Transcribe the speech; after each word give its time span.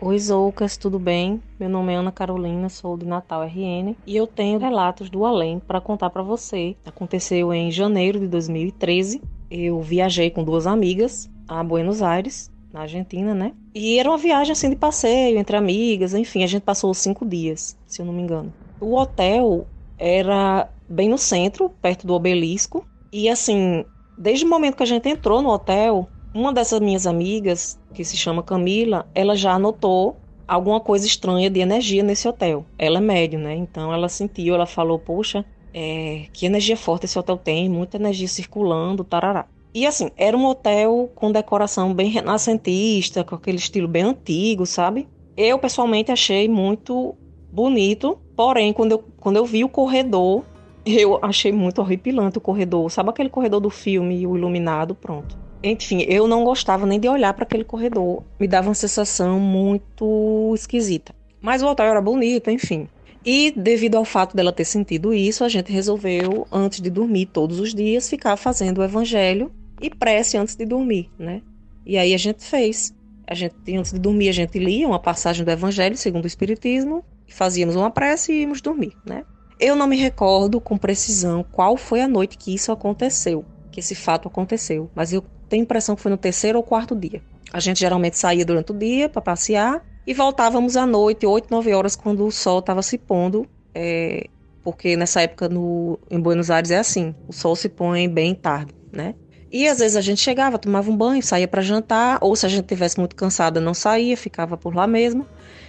Oi 0.00 0.16
Zoucas, 0.16 0.76
tudo 0.76 0.96
bem? 0.96 1.42
Meu 1.58 1.68
nome 1.68 1.92
é 1.92 1.96
Ana 1.96 2.12
Carolina, 2.12 2.68
sou 2.68 2.96
de 2.96 3.04
Natal 3.04 3.42
RN 3.42 3.96
e 4.06 4.16
eu 4.16 4.28
tenho 4.28 4.56
relatos 4.56 5.10
do 5.10 5.24
além 5.24 5.58
para 5.58 5.80
contar 5.80 6.08
para 6.10 6.22
você. 6.22 6.76
Aconteceu 6.86 7.52
em 7.52 7.68
janeiro 7.72 8.20
de 8.20 8.28
2013. 8.28 9.20
Eu 9.50 9.80
viajei 9.80 10.30
com 10.30 10.44
duas 10.44 10.68
amigas 10.68 11.28
a 11.48 11.64
Buenos 11.64 12.00
Aires, 12.00 12.48
na 12.72 12.82
Argentina, 12.82 13.34
né? 13.34 13.52
E 13.74 13.98
era 13.98 14.08
uma 14.08 14.16
viagem 14.16 14.52
assim 14.52 14.70
de 14.70 14.76
passeio 14.76 15.36
entre 15.36 15.56
amigas, 15.56 16.14
enfim, 16.14 16.44
a 16.44 16.46
gente 16.46 16.62
passou 16.62 16.94
cinco 16.94 17.26
dias, 17.26 17.76
se 17.84 18.00
eu 18.00 18.06
não 18.06 18.12
me 18.12 18.22
engano. 18.22 18.52
O 18.80 18.94
hotel 18.94 19.66
era 19.98 20.68
bem 20.88 21.08
no 21.08 21.18
centro, 21.18 21.70
perto 21.82 22.06
do 22.06 22.14
obelisco, 22.14 22.86
e 23.12 23.28
assim, 23.28 23.84
desde 24.16 24.44
o 24.44 24.48
momento 24.48 24.76
que 24.76 24.82
a 24.84 24.86
gente 24.86 25.08
entrou 25.08 25.42
no 25.42 25.48
hotel, 25.48 26.08
uma 26.34 26.52
dessas 26.52 26.80
minhas 26.80 27.06
amigas, 27.06 27.78
que 27.94 28.04
se 28.04 28.16
chama 28.16 28.42
Camila, 28.42 29.08
ela 29.14 29.34
já 29.34 29.58
notou 29.58 30.16
alguma 30.46 30.80
coisa 30.80 31.06
estranha 31.06 31.50
de 31.50 31.60
energia 31.60 32.02
nesse 32.02 32.26
hotel. 32.26 32.64
Ela 32.78 32.98
é 32.98 33.00
médium, 33.00 33.40
né? 33.40 33.54
Então 33.54 33.92
ela 33.92 34.08
sentiu, 34.08 34.54
ela 34.54 34.66
falou, 34.66 34.98
poxa, 34.98 35.44
é, 35.74 36.26
que 36.32 36.46
energia 36.46 36.76
forte 36.76 37.04
esse 37.04 37.18
hotel 37.18 37.36
tem, 37.36 37.68
muita 37.68 37.96
energia 37.96 38.28
circulando, 38.28 39.04
tarará. 39.04 39.46
E 39.74 39.86
assim, 39.86 40.10
era 40.16 40.36
um 40.36 40.46
hotel 40.46 41.10
com 41.14 41.30
decoração 41.30 41.92
bem 41.92 42.08
renascentista, 42.08 43.22
com 43.22 43.34
aquele 43.34 43.58
estilo 43.58 43.86
bem 43.86 44.02
antigo, 44.02 44.64
sabe? 44.64 45.06
Eu 45.36 45.58
pessoalmente 45.58 46.10
achei 46.10 46.48
muito 46.48 47.14
bonito, 47.52 48.18
porém, 48.34 48.72
quando 48.72 48.92
eu, 48.92 49.04
quando 49.20 49.36
eu 49.36 49.44
vi 49.44 49.62
o 49.62 49.68
corredor, 49.68 50.42
eu 50.84 51.18
achei 51.22 51.52
muito 51.52 51.80
horripilante 51.80 52.38
o 52.38 52.40
corredor. 52.40 52.90
Sabe 52.90 53.10
aquele 53.10 53.28
corredor 53.28 53.60
do 53.60 53.70
filme, 53.70 54.26
o 54.26 54.36
iluminado? 54.36 54.94
Pronto. 54.94 55.47
Enfim, 55.62 56.04
eu 56.08 56.28
não 56.28 56.44
gostava 56.44 56.86
nem 56.86 57.00
de 57.00 57.08
olhar 57.08 57.34
para 57.34 57.44
aquele 57.44 57.64
corredor. 57.64 58.22
Me 58.38 58.46
dava 58.46 58.68
uma 58.68 58.74
sensação 58.74 59.40
muito 59.40 60.52
esquisita. 60.54 61.14
Mas 61.40 61.62
o 61.62 61.66
hotel 61.66 61.86
era 61.86 62.00
bonito, 62.00 62.50
enfim. 62.50 62.88
E 63.24 63.52
devido 63.56 63.96
ao 63.96 64.04
fato 64.04 64.36
dela 64.36 64.52
ter 64.52 64.64
sentido 64.64 65.12
isso, 65.12 65.44
a 65.44 65.48
gente 65.48 65.72
resolveu, 65.72 66.46
antes 66.52 66.80
de 66.80 66.88
dormir 66.88 67.26
todos 67.26 67.58
os 67.58 67.74
dias, 67.74 68.08
ficar 68.08 68.36
fazendo 68.36 68.78
o 68.78 68.84
evangelho 68.84 69.52
e 69.80 69.90
prece 69.90 70.36
antes 70.36 70.54
de 70.54 70.64
dormir, 70.64 71.10
né? 71.18 71.42
E 71.84 71.98
aí 71.98 72.14
a 72.14 72.18
gente 72.18 72.44
fez. 72.44 72.94
A 73.26 73.34
gente, 73.34 73.54
antes 73.76 73.92
de 73.92 73.98
dormir, 73.98 74.28
a 74.28 74.32
gente 74.32 74.58
lia 74.58 74.86
uma 74.86 74.98
passagem 74.98 75.44
do 75.44 75.50
evangelho 75.50 75.96
segundo 75.96 76.24
o 76.24 76.26
Espiritismo, 76.26 77.04
fazíamos 77.28 77.76
uma 77.76 77.90
prece 77.90 78.32
e 78.32 78.40
íamos 78.42 78.60
dormir, 78.60 78.96
né? 79.04 79.24
Eu 79.60 79.74
não 79.74 79.86
me 79.86 79.96
recordo 79.96 80.60
com 80.60 80.78
precisão 80.78 81.44
qual 81.52 81.76
foi 81.76 82.00
a 82.00 82.08
noite 82.08 82.38
que 82.38 82.54
isso 82.54 82.70
aconteceu, 82.70 83.44
que 83.70 83.80
esse 83.80 83.94
fato 83.94 84.28
aconteceu, 84.28 84.88
mas 84.94 85.12
eu 85.12 85.22
tenho 85.48 85.62
impressão 85.62 85.96
que 85.96 86.02
foi 86.02 86.10
no 86.10 86.16
terceiro 86.16 86.58
ou 86.58 86.64
quarto 86.64 86.94
dia. 86.94 87.22
A 87.52 87.60
gente 87.60 87.80
geralmente 87.80 88.18
saía 88.18 88.44
durante 88.44 88.72
o 88.72 88.74
dia 88.74 89.08
para 89.08 89.22
passear 89.22 89.82
e 90.06 90.14
voltávamos 90.14 90.76
à 90.76 90.86
noite, 90.86 91.26
8, 91.26 91.50
9 91.50 91.74
horas, 91.74 91.96
quando 91.96 92.26
o 92.26 92.30
sol 92.30 92.60
estava 92.60 92.82
se 92.82 92.96
pondo, 92.98 93.46
é, 93.74 94.26
porque 94.62 94.96
nessa 94.96 95.22
época 95.22 95.48
no, 95.48 95.98
em 96.10 96.20
Buenos 96.20 96.50
Aires 96.50 96.70
é 96.70 96.78
assim, 96.78 97.14
o 97.26 97.32
sol 97.32 97.56
se 97.56 97.68
põe 97.68 98.08
bem 98.08 98.34
tarde, 98.34 98.74
né? 98.92 99.14
E 99.50 99.66
às 99.66 99.78
vezes 99.78 99.96
a 99.96 100.02
gente 100.02 100.20
chegava, 100.20 100.58
tomava 100.58 100.90
um 100.90 100.96
banho, 100.96 101.22
saía 101.22 101.48
para 101.48 101.62
jantar, 101.62 102.18
ou 102.20 102.36
se 102.36 102.44
a 102.44 102.48
gente 102.50 102.66
tivesse 102.66 102.98
muito 102.98 103.16
cansada, 103.16 103.60
não 103.60 103.72
saía, 103.72 104.16
ficava 104.16 104.58
por 104.58 104.74
lá 104.74 104.86
mesmo. 104.86 105.26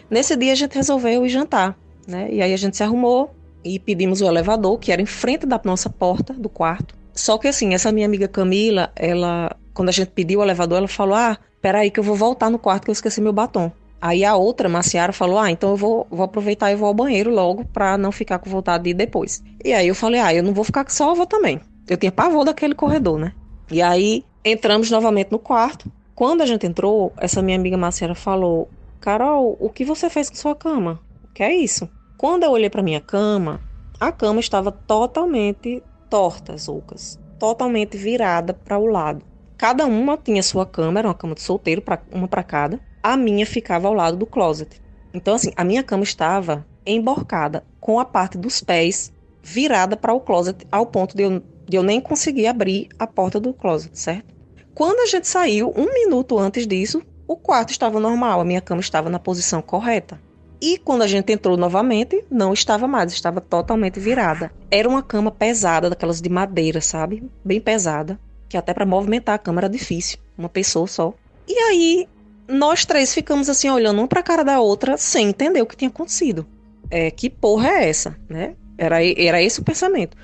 Nesse 0.10 0.36
dia 0.36 0.52
a 0.52 0.56
gente 0.56 0.76
resolveu 0.76 1.26
ir 1.26 1.30
jantar, 1.30 1.78
né? 2.06 2.30
E 2.30 2.42
aí 2.42 2.54
a 2.54 2.58
gente 2.58 2.76
se 2.76 2.84
arrumou 2.84 3.34
e 3.64 3.80
pedimos 3.80 4.22
o 4.22 4.26
elevador, 4.26 4.78
que 4.80 4.92
era 4.92 5.02
em 5.02 5.06
frente 5.06 5.46
da 5.46 5.60
nossa 5.64 5.90
porta 5.90 6.34
do 6.34 6.50
quarto. 6.50 6.99
Só 7.14 7.38
que 7.38 7.48
assim, 7.48 7.74
essa 7.74 7.92
minha 7.92 8.06
amiga 8.06 8.28
Camila, 8.28 8.92
ela, 8.96 9.56
quando 9.74 9.90
a 9.90 9.92
gente 9.92 10.12
pediu 10.12 10.40
o 10.40 10.44
elevador, 10.44 10.78
ela 10.78 10.88
falou: 10.88 11.16
"Ah, 11.16 11.38
peraí 11.62 11.92
que 11.92 12.00
eu 12.00 12.04
vou 12.04 12.16
voltar 12.16 12.50
no 12.50 12.60
quarto 12.60 12.86
que 12.86 12.90
eu 12.90 12.94
esqueci 12.94 13.22
meu 13.22 13.34
batom". 13.34 13.72
Aí 14.02 14.24
a 14.24 14.36
outra, 14.36 14.70
Maciara, 14.70 15.12
falou: 15.12 15.38
"Ah, 15.40 15.52
então 15.52 15.72
eu 15.72 15.76
vou, 15.76 16.08
vou 16.10 16.24
aproveitar 16.24 16.72
e 16.72 16.76
vou 16.76 16.88
ao 16.88 16.94
banheiro 16.94 17.30
logo 17.32 17.66
para 17.66 17.98
não 17.98 18.12
ficar 18.12 18.40
com 18.40 18.50
vontade 18.50 18.84
de 18.86 18.90
ir 18.92 18.94
depois". 18.94 19.44
E 19.64 19.74
aí 19.74 19.88
eu 19.88 19.96
falei: 19.96 20.20
"Ah, 20.20 20.34
eu 20.34 20.44
não 20.44 20.54
vou 20.54 20.64
ficar 20.64 20.86
só, 20.90 21.12
eu 21.12 21.16
vou 21.16 21.26
também". 21.26 21.60
Eu 21.88 21.98
tinha 21.98 22.12
pavor 22.12 22.46
daquele 22.46 22.76
corredor, 22.76 23.20
né? 23.20 23.34
E 23.72 23.82
aí 23.82 24.24
entramos 24.46 24.90
novamente 24.92 25.32
no 25.32 25.40
quarto. 25.40 25.92
Quando 26.16 26.42
a 26.42 26.46
gente 26.46 26.66
entrou, 26.66 27.14
essa 27.18 27.42
minha 27.42 27.58
amiga 27.58 27.78
Maciara 27.78 28.16
falou: 28.16 28.70
Carol, 29.00 29.58
o 29.60 29.70
que 29.70 29.86
você 29.86 30.10
fez 30.10 30.30
com 30.30 30.36
sua 30.36 30.56
cama? 30.56 31.00
O 31.24 31.28
que 31.34 31.44
é 31.44 31.56
isso? 31.56 31.90
Quando 32.18 32.44
eu 32.44 32.52
olhei 32.52 32.70
para 32.70 32.84
minha 32.84 33.00
cama, 33.00 33.62
a 34.00 34.12
cama 34.12 34.40
estava 34.40 34.72
totalmente 34.72 35.82
torta, 36.10 36.58
Zoucas. 36.58 37.20
Totalmente 37.38 37.98
virada 37.98 38.54
para 38.54 38.78
o 38.78 38.86
lado. 38.86 39.26
Cada 39.58 39.86
uma 39.86 40.18
tinha 40.18 40.42
sua 40.42 40.66
cama, 40.66 41.00
era 41.00 41.08
uma 41.08 41.14
cama 41.14 41.36
de 41.36 41.42
solteiro, 41.42 41.82
pra, 41.82 42.02
uma 42.12 42.28
para 42.28 42.44
cada. 42.44 42.80
A 43.04 43.16
minha 43.16 43.46
ficava 43.46 43.88
ao 43.88 43.94
lado 43.94 44.18
do 44.18 44.26
closet. 44.26 44.82
Então, 45.14 45.36
assim, 45.36 45.52
a 45.56 45.64
minha 45.64 45.84
cama 45.84 46.04
estava 46.04 46.66
emborcada, 46.86 47.64
com 47.80 48.00
a 48.00 48.06
parte 48.06 48.38
dos 48.38 48.62
pés 48.62 49.12
virada 49.42 49.96
para 49.96 50.14
o 50.14 50.20
closet, 50.20 50.66
ao 50.72 50.86
ponto 50.86 51.16
de 51.16 51.24
eu 51.24 51.42
de 51.70 51.78
eu 51.78 51.84
nem 51.84 52.02
conseguir 52.02 52.48
abrir 52.48 52.90
a 52.98 53.06
porta 53.06 53.40
do 53.40 53.54
closet, 53.54 53.98
certo? 53.98 54.34
Quando 54.74 55.02
a 55.02 55.06
gente 55.06 55.28
saiu, 55.28 55.72
um 55.78 55.94
minuto 55.94 56.40
antes 56.40 56.66
disso, 56.66 57.04
o 57.28 57.36
quarto 57.36 57.70
estava 57.70 58.00
normal, 58.00 58.42
a 58.42 58.46
minha 58.46 58.60
cama 58.60 58.82
estava 58.82 59.08
na 59.08 59.20
posição 59.20 59.62
correta. 59.62 60.20
E 60.62 60.78
quando 60.78 61.04
a 61.04 61.08
gente 61.08 61.32
entrou 61.32 61.56
novamente, 61.56 62.24
não 62.30 62.52
estava 62.52 62.88
mais, 62.88 63.14
estava 63.14 63.40
totalmente 63.40 64.00
virada. 64.00 64.52
Era 64.70 64.90
uma 64.90 65.02
cama 65.02 65.32
pesada, 65.32 65.90
daquelas 65.90 66.22
de 66.22 66.30
madeira, 66.30 66.82
sabe? 66.82 67.24
Bem 67.44 67.62
pesada, 67.62 68.20
que 68.50 68.58
até 68.58 68.74
para 68.74 68.86
movimentar 68.86 69.36
a 69.36 69.40
cama 69.40 69.62
era 69.62 69.70
difícil, 69.70 70.18
uma 70.38 70.50
pessoa 70.50 70.86
só. 70.86 71.14
E 71.48 71.58
aí, 71.58 72.08
nós 72.48 72.86
três 72.86 73.14
ficamos 73.14 73.50
assim, 73.50 73.70
olhando 73.70 74.00
uma 74.00 74.08
para 74.08 74.20
a 74.20 74.24
cara 74.24 74.44
da 74.44 74.60
outra, 74.60 74.98
sem 74.98 75.30
entender 75.30 75.62
o 75.62 75.66
que 75.66 75.78
tinha 75.78 75.90
acontecido. 75.90 76.46
É, 76.92 77.10
que 77.10 77.30
porra 77.30 77.70
é 77.70 77.90
essa, 77.90 78.18
né? 78.28 78.56
Era, 78.78 79.04
era 79.04 79.42
esse 79.42 79.62
o 79.62 79.64
pensamento. 79.64 80.18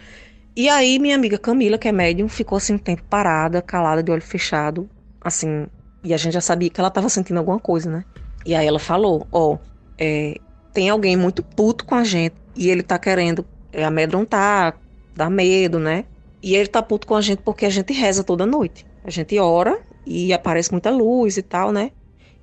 E 0.56 0.68
aí, 0.68 1.00
minha 1.00 1.16
amiga 1.16 1.38
Camila, 1.38 1.78
que 1.78 1.88
é 1.88 1.92
médium, 1.92 2.28
ficou 2.28 2.58
assim 2.58 2.74
um 2.74 2.78
tempo 2.78 3.04
parada, 3.10 3.62
calada, 3.62 4.02
de 4.02 4.12
olho 4.12 4.22
fechado, 4.22 4.90
assim. 5.22 5.68
E 6.04 6.14
a 6.14 6.18
gente 6.18 6.34
já 6.34 6.42
sabia 6.42 6.70
que 6.70 6.80
ela 6.80 6.88
estava 6.88 7.10
sentindo 7.10 7.38
alguma 7.38 7.60
coisa, 7.60 7.90
né? 7.90 8.06
E 8.46 8.56
aí 8.56 8.66
ela 8.66 8.80
falou: 8.80 9.28
Ó, 9.32 9.54
oh, 9.54 9.60
é, 9.98 10.38
tem 10.74 10.90
alguém 10.90 11.16
muito 11.16 11.44
puto 11.44 11.86
com 11.86 11.96
a 11.96 12.04
gente 12.04 12.36
e 12.56 12.70
ele 12.70 12.84
tá 12.84 13.00
querendo 13.00 13.46
é, 13.72 13.84
amedrontar, 13.84 14.80
dar 15.16 15.30
medo, 15.30 15.80
né? 15.80 16.06
E 16.42 16.56
ele 16.56 16.68
tá 16.68 16.82
puto 16.82 17.08
com 17.08 17.16
a 17.16 17.22
gente 17.22 17.40
porque 17.40 17.66
a 17.66 17.70
gente 17.70 17.94
reza 17.94 18.24
toda 18.24 18.46
noite. 18.46 18.86
A 19.04 19.10
gente 19.10 19.38
ora 19.40 19.80
e 20.06 20.34
aparece 20.34 20.72
muita 20.72 20.90
luz 20.90 21.38
e 21.38 21.42
tal, 21.42 21.72
né? 21.72 21.92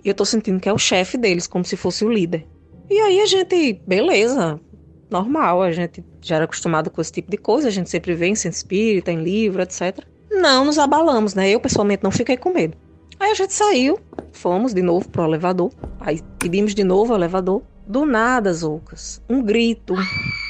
E 0.04 0.08
eu 0.08 0.14
tô 0.14 0.24
sentindo 0.24 0.58
que 0.58 0.68
é 0.68 0.72
o 0.72 0.78
chefe 0.78 1.16
deles, 1.16 1.46
como 1.46 1.64
se 1.64 1.76
fosse 1.76 2.04
o 2.04 2.10
líder. 2.10 2.46
E 2.90 2.98
aí 2.98 3.20
a 3.20 3.26
gente, 3.26 3.80
beleza, 3.86 4.60
normal, 5.08 5.62
a 5.62 5.70
gente 5.70 6.04
já 6.20 6.36
era 6.36 6.44
acostumado 6.44 6.90
com 6.90 7.00
esse 7.00 7.12
tipo 7.12 7.30
de 7.30 7.36
coisa, 7.36 7.68
a 7.68 7.70
gente 7.70 7.88
sempre 7.88 8.14
vê 8.14 8.26
em 8.26 8.34
centro 8.34 8.56
espírita, 8.56 9.12
em 9.12 9.22
livro, 9.22 9.62
etc. 9.62 10.00
Não 10.30 10.64
nos 10.64 10.78
abalamos, 10.78 11.34
né? 11.34 11.50
Eu 11.50 11.60
pessoalmente 11.60 12.02
não 12.02 12.10
fiquei 12.10 12.36
com 12.36 12.52
medo. 12.52 12.76
Aí 13.22 13.30
a 13.30 13.34
gente 13.34 13.54
saiu, 13.54 14.00
fomos 14.32 14.74
de 14.74 14.82
novo 14.82 15.08
pro 15.08 15.22
elevador, 15.22 15.70
aí 16.00 16.20
pedimos 16.40 16.74
de 16.74 16.82
novo 16.82 17.12
o 17.12 17.16
elevador. 17.16 17.62
Do 17.86 18.04
nada, 18.04 18.52
Zoucas, 18.52 19.22
um 19.30 19.40
grito, 19.40 19.94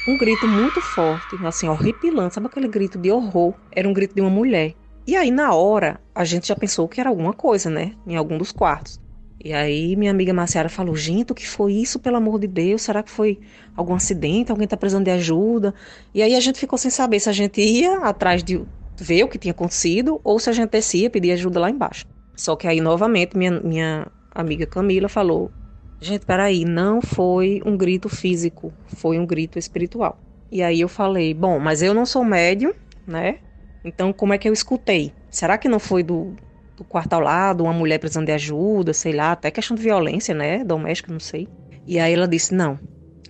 um 0.07 0.17
grito 0.17 0.47
muito 0.47 0.81
forte, 0.81 1.35
assim, 1.45 1.69
horripilante, 1.69 2.33
sabe 2.33 2.47
aquele 2.47 2.67
grito 2.67 2.97
de 2.97 3.11
horror? 3.11 3.53
Era 3.71 3.87
um 3.87 3.93
grito 3.93 4.15
de 4.15 4.21
uma 4.21 4.29
mulher. 4.31 4.73
E 5.05 5.15
aí, 5.15 5.29
na 5.29 5.53
hora, 5.53 6.01
a 6.15 6.25
gente 6.25 6.47
já 6.47 6.55
pensou 6.55 6.87
que 6.87 6.99
era 6.99 7.11
alguma 7.11 7.31
coisa, 7.31 7.69
né? 7.69 7.93
Em 8.07 8.15
algum 8.15 8.39
dos 8.39 8.51
quartos. 8.51 8.99
E 9.39 9.53
aí 9.53 9.95
minha 9.95 10.09
amiga 10.09 10.33
Marciara 10.33 10.67
falou: 10.67 10.95
gente, 10.95 11.31
o 11.31 11.35
que 11.35 11.47
foi 11.47 11.73
isso, 11.73 11.99
pelo 11.99 12.17
amor 12.17 12.39
de 12.39 12.47
Deus? 12.47 12.81
Será 12.81 13.03
que 13.03 13.11
foi 13.11 13.39
algum 13.77 13.93
acidente? 13.93 14.49
Alguém 14.49 14.65
está 14.65 14.75
precisando 14.75 15.05
de 15.05 15.11
ajuda? 15.11 15.75
E 16.11 16.23
aí 16.23 16.33
a 16.33 16.39
gente 16.39 16.57
ficou 16.57 16.79
sem 16.79 16.89
saber 16.89 17.19
se 17.19 17.29
a 17.29 17.33
gente 17.33 17.61
ia 17.61 17.97
atrás 17.99 18.43
de 18.43 18.65
ver 18.97 19.23
o 19.23 19.27
que 19.27 19.37
tinha 19.37 19.51
acontecido 19.51 20.19
ou 20.23 20.39
se 20.39 20.49
a 20.49 20.53
gente 20.53 20.71
descia 20.71 21.07
pedir 21.07 21.33
ajuda 21.33 21.59
lá 21.59 21.69
embaixo. 21.69 22.11
Só 22.35 22.55
que 22.55 22.67
aí 22.67 22.81
novamente 22.81 23.37
minha, 23.37 23.59
minha 23.59 24.07
amiga 24.33 24.65
Camila 24.65 25.07
falou: 25.07 25.51
gente, 25.99 26.25
peraí, 26.25 26.65
não 26.65 27.01
foi 27.01 27.61
um 27.65 27.77
grito 27.77 28.09
físico, 28.09 28.73
foi 28.87 29.19
um 29.19 29.25
grito 29.25 29.59
espiritual. 29.59 30.19
E 30.51 30.61
aí 30.61 30.81
eu 30.81 30.87
falei: 30.87 31.33
bom, 31.33 31.59
mas 31.59 31.81
eu 31.81 31.93
não 31.93 32.05
sou 32.05 32.23
médium, 32.23 32.73
né? 33.07 33.39
Então 33.83 34.13
como 34.13 34.33
é 34.33 34.37
que 34.37 34.47
eu 34.47 34.53
escutei? 34.53 35.13
Será 35.29 35.57
que 35.57 35.67
não 35.67 35.79
foi 35.79 36.03
do, 36.03 36.35
do 36.75 36.83
quarto 36.83 37.13
ao 37.13 37.21
lado, 37.21 37.63
uma 37.63 37.73
mulher 37.73 37.99
precisando 37.99 38.25
de 38.25 38.31
ajuda, 38.31 38.93
sei 38.93 39.13
lá, 39.13 39.31
até 39.31 39.51
questão 39.51 39.75
de 39.75 39.83
violência, 39.83 40.33
né, 40.33 40.63
doméstica, 40.63 41.11
não 41.11 41.19
sei. 41.19 41.47
E 41.85 41.99
aí 41.99 42.13
ela 42.13 42.27
disse: 42.27 42.53
não, 42.53 42.79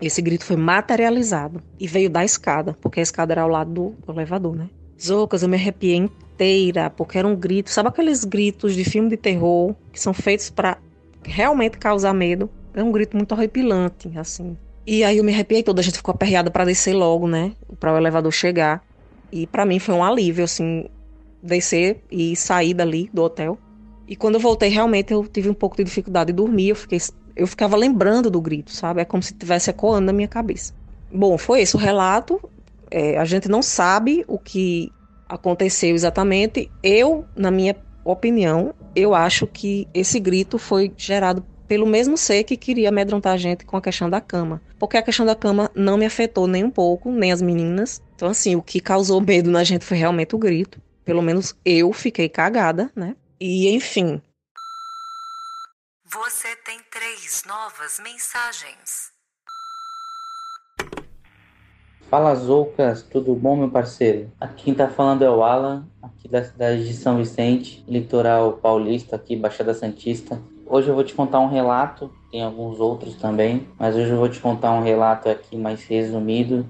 esse 0.01 0.21
grito 0.21 0.45
foi 0.45 0.55
materializado 0.55 1.61
e 1.79 1.87
veio 1.87 2.09
da 2.09 2.23
escada, 2.23 2.75
porque 2.81 2.99
a 2.99 3.03
escada 3.03 3.33
era 3.33 3.41
ao 3.41 3.49
lado 3.49 3.71
do, 3.71 3.89
do 4.05 4.11
elevador, 4.11 4.55
né? 4.55 4.69
Zocas, 5.01 5.43
eu 5.43 5.49
me 5.49 5.57
arrepiei 5.57 6.09
inteira, 6.33 6.89
porque 6.89 7.17
era 7.17 7.27
um 7.27 7.35
grito, 7.35 7.69
sabe 7.69 7.89
aqueles 7.89 8.25
gritos 8.25 8.75
de 8.75 8.83
filme 8.83 9.09
de 9.09 9.17
terror 9.17 9.75
que 9.91 9.99
são 9.99 10.13
feitos 10.13 10.49
para 10.49 10.77
realmente 11.23 11.77
causar 11.77 12.13
medo? 12.13 12.49
É 12.73 12.83
um 12.83 12.91
grito 12.91 13.15
muito 13.15 13.31
horripilante, 13.33 14.11
assim. 14.17 14.57
E 14.85 15.03
aí 15.03 15.17
eu 15.17 15.23
me 15.23 15.31
arrepiei 15.31 15.63
toda, 15.63 15.79
a 15.79 15.83
gente 15.83 15.97
ficou 15.97 16.13
aperreada 16.13 16.51
para 16.51 16.65
descer 16.65 16.93
logo, 16.93 17.27
né? 17.27 17.53
Para 17.79 17.93
o 17.93 17.97
elevador 17.97 18.31
chegar. 18.31 18.83
E 19.31 19.47
para 19.47 19.65
mim 19.65 19.79
foi 19.79 19.95
um 19.95 20.03
alívio, 20.03 20.43
assim, 20.43 20.85
descer 21.41 22.03
e 22.11 22.35
sair 22.35 22.73
dali 22.73 23.09
do 23.13 23.23
hotel. 23.23 23.57
E 24.07 24.15
quando 24.15 24.35
eu 24.35 24.41
voltei, 24.41 24.69
realmente 24.69 25.13
eu 25.13 25.25
tive 25.25 25.49
um 25.49 25.53
pouco 25.53 25.77
de 25.77 25.83
dificuldade 25.83 26.27
de 26.27 26.33
dormir. 26.33 26.69
Eu, 26.69 26.75
fiquei, 26.75 26.99
eu 27.35 27.47
ficava 27.47 27.77
lembrando 27.77 28.29
do 28.29 28.41
grito, 28.41 28.71
sabe? 28.71 29.01
É 29.01 29.05
como 29.05 29.23
se 29.23 29.31
estivesse 29.31 29.69
ecoando 29.69 30.07
na 30.07 30.13
minha 30.13 30.27
cabeça. 30.27 30.73
Bom, 31.11 31.37
foi 31.37 31.61
esse 31.61 31.75
o 31.75 31.79
relato. 31.79 32.41
É, 32.91 33.17
a 33.17 33.25
gente 33.25 33.47
não 33.47 33.61
sabe 33.61 34.25
o 34.27 34.37
que 34.37 34.91
aconteceu 35.27 35.93
exatamente. 35.95 36.71
Eu, 36.81 37.25
na 37.35 37.51
minha 37.51 37.75
opinião, 38.03 38.73
eu 38.95 39.15
acho 39.15 39.47
que 39.47 39.87
esse 39.93 40.19
grito 40.19 40.57
foi 40.57 40.91
gerado 40.97 41.45
pelo 41.67 41.87
mesmo 41.87 42.17
ser 42.17 42.43
que 42.43 42.57
queria 42.57 42.89
amedrontar 42.89 43.33
a 43.33 43.37
gente 43.37 43.65
com 43.65 43.77
a 43.77 43.81
questão 43.81 44.09
da 44.09 44.21
cama. 44.21 44.61
Porque 44.77 44.97
a 44.97 45.01
questão 45.01 45.25
da 45.25 45.35
cama 45.35 45.71
não 45.73 45.97
me 45.97 46.05
afetou 46.05 46.45
nem 46.47 46.63
um 46.63 46.69
pouco, 46.69 47.11
nem 47.11 47.31
as 47.31 47.41
meninas. 47.41 48.01
Então, 48.15 48.29
assim, 48.29 48.55
o 48.55 48.61
que 48.61 48.79
causou 48.79 49.21
medo 49.21 49.49
na 49.49 49.63
gente 49.63 49.85
foi 49.85 49.97
realmente 49.97 50.35
o 50.35 50.39
grito. 50.39 50.81
Pelo 51.05 51.21
menos 51.21 51.55
eu 51.65 51.91
fiquei 51.91 52.29
cagada, 52.29 52.91
né? 52.95 53.15
E 53.39 53.69
enfim. 53.69 54.21
Você 56.05 56.55
tem 56.57 56.79
três 56.91 57.43
novas 57.47 57.99
mensagens. 58.03 59.12
Fala 62.13 62.35
Zoucas, 62.35 63.01
tudo 63.01 63.33
bom, 63.33 63.55
meu 63.55 63.71
parceiro? 63.71 64.29
Aqui 64.39 64.65
quem 64.65 64.73
tá 64.75 64.87
falando 64.87 65.23
é 65.23 65.31
o 65.31 65.41
Alan, 65.41 65.87
aqui 65.99 66.27
da 66.27 66.43
cidade 66.43 66.87
de 66.87 66.93
São 66.93 67.17
Vicente, 67.17 67.83
litoral 67.87 68.51
paulista, 68.51 69.15
aqui, 69.15 69.35
Baixada 69.35 69.73
Santista. 69.73 70.39
Hoje 70.67 70.89
eu 70.89 70.93
vou 70.93 71.03
te 71.03 71.15
contar 71.15 71.39
um 71.39 71.49
relato, 71.49 72.11
tem 72.31 72.43
alguns 72.43 72.79
outros 72.79 73.15
também, 73.15 73.67
mas 73.79 73.95
hoje 73.95 74.11
eu 74.11 74.17
vou 74.17 74.29
te 74.29 74.39
contar 74.39 74.73
um 74.73 74.83
relato 74.83 75.27
aqui 75.27 75.57
mais 75.57 75.83
resumido 75.85 76.63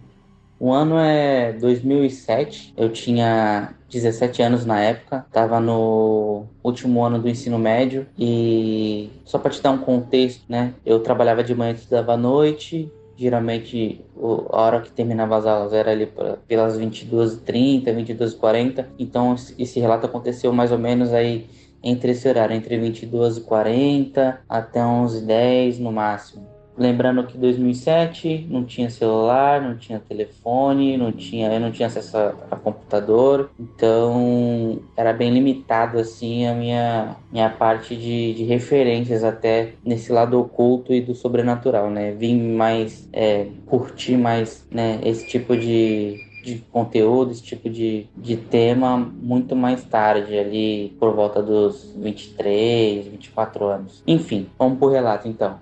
o 0.64 0.72
ano 0.72 0.98
é 0.98 1.52
2007, 1.52 2.74
eu 2.78 2.90
tinha 2.90 3.74
17 3.90 4.42
anos 4.42 4.66
na 4.66 4.80
época, 4.80 5.26
estava 5.28 5.60
no 5.60 6.46
último 6.64 7.04
ano 7.04 7.20
do 7.20 7.28
ensino 7.28 7.60
médio 7.60 8.08
e 8.18 9.10
só 9.26 9.38
para 9.38 9.52
te 9.52 9.62
dar 9.62 9.72
um 9.72 9.80
contexto, 9.80 10.46
né? 10.48 10.74
Eu 10.86 11.02
trabalhava 11.02 11.44
de 11.44 11.54
manhã 11.54 11.74
estudava 11.74 12.14
à 12.14 12.18
noite, 12.18 12.90
geralmente 13.24 14.04
a 14.52 14.62
hora 14.62 14.82
que 14.82 14.92
terminava 14.92 15.38
as 15.38 15.46
aulas 15.46 15.74
era 15.74 15.92
ali 15.92 16.12
pelas 16.48 16.78
22h30, 16.78 17.86
22h40, 17.86 18.86
então 19.00 19.36
esse 19.58 19.80
relato 19.80 20.06
aconteceu 20.06 20.54
mais 20.54 20.72
ou 20.72 20.78
menos 20.78 21.14
aí 21.14 21.48
entre 21.82 22.12
esse 22.12 22.28
horário, 22.28 22.56
entre 22.56 22.78
22h40 22.78 24.38
até 24.48 24.80
11h10 24.80 25.80
no 25.80 25.92
máximo. 25.92 26.53
Lembrando 26.76 27.26
que 27.26 27.38
2007 27.38 28.48
não 28.50 28.64
tinha 28.64 28.90
celular, 28.90 29.62
não 29.62 29.78
tinha 29.78 30.00
telefone, 30.00 30.98
não 30.98 31.12
tinha, 31.12 31.52
eu 31.54 31.60
não 31.60 31.72
tinha 31.72 31.88
acesso 31.88 32.18
a, 32.18 32.34
a, 32.50 32.56
computador, 32.56 33.52
então 33.60 34.80
era 34.98 35.14
bem 35.14 35.32
limitado 35.32 36.00
assim 36.00 36.48
a 36.48 36.54
minha, 36.54 37.16
minha 37.32 37.50
parte 37.50 37.96
de, 37.96 38.34
de 38.34 38.44
referências 38.44 39.24
até 39.24 39.74
nesse 39.86 40.12
lado 40.12 40.40
oculto 40.40 40.94
e 40.94 41.02
do 41.02 41.14
sobrenatural, 41.14 41.92
né? 41.92 42.12
Vim 42.12 42.54
mais 42.54 43.08
é, 43.14 43.48
curtir 43.68 44.18
mais 44.18 44.68
né, 44.72 45.00
esse 45.04 45.28
tipo 45.28 45.56
de, 45.56 46.18
de 46.44 46.64
conteúdo, 46.72 47.32
esse 47.32 47.44
tipo 47.44 47.70
de, 47.70 48.08
de 48.18 48.36
tema 48.36 48.98
muito 48.98 49.56
mais 49.56 49.84
tarde, 49.84 50.38
ali 50.38 50.96
por 51.00 51.14
volta 51.14 51.42
dos 51.42 51.94
23, 51.96 53.08
24 53.08 53.66
anos. 53.66 54.04
Enfim, 54.08 54.48
vamos 54.58 54.80
pro 54.80 54.90
relato 54.90 55.28
então. 55.28 55.60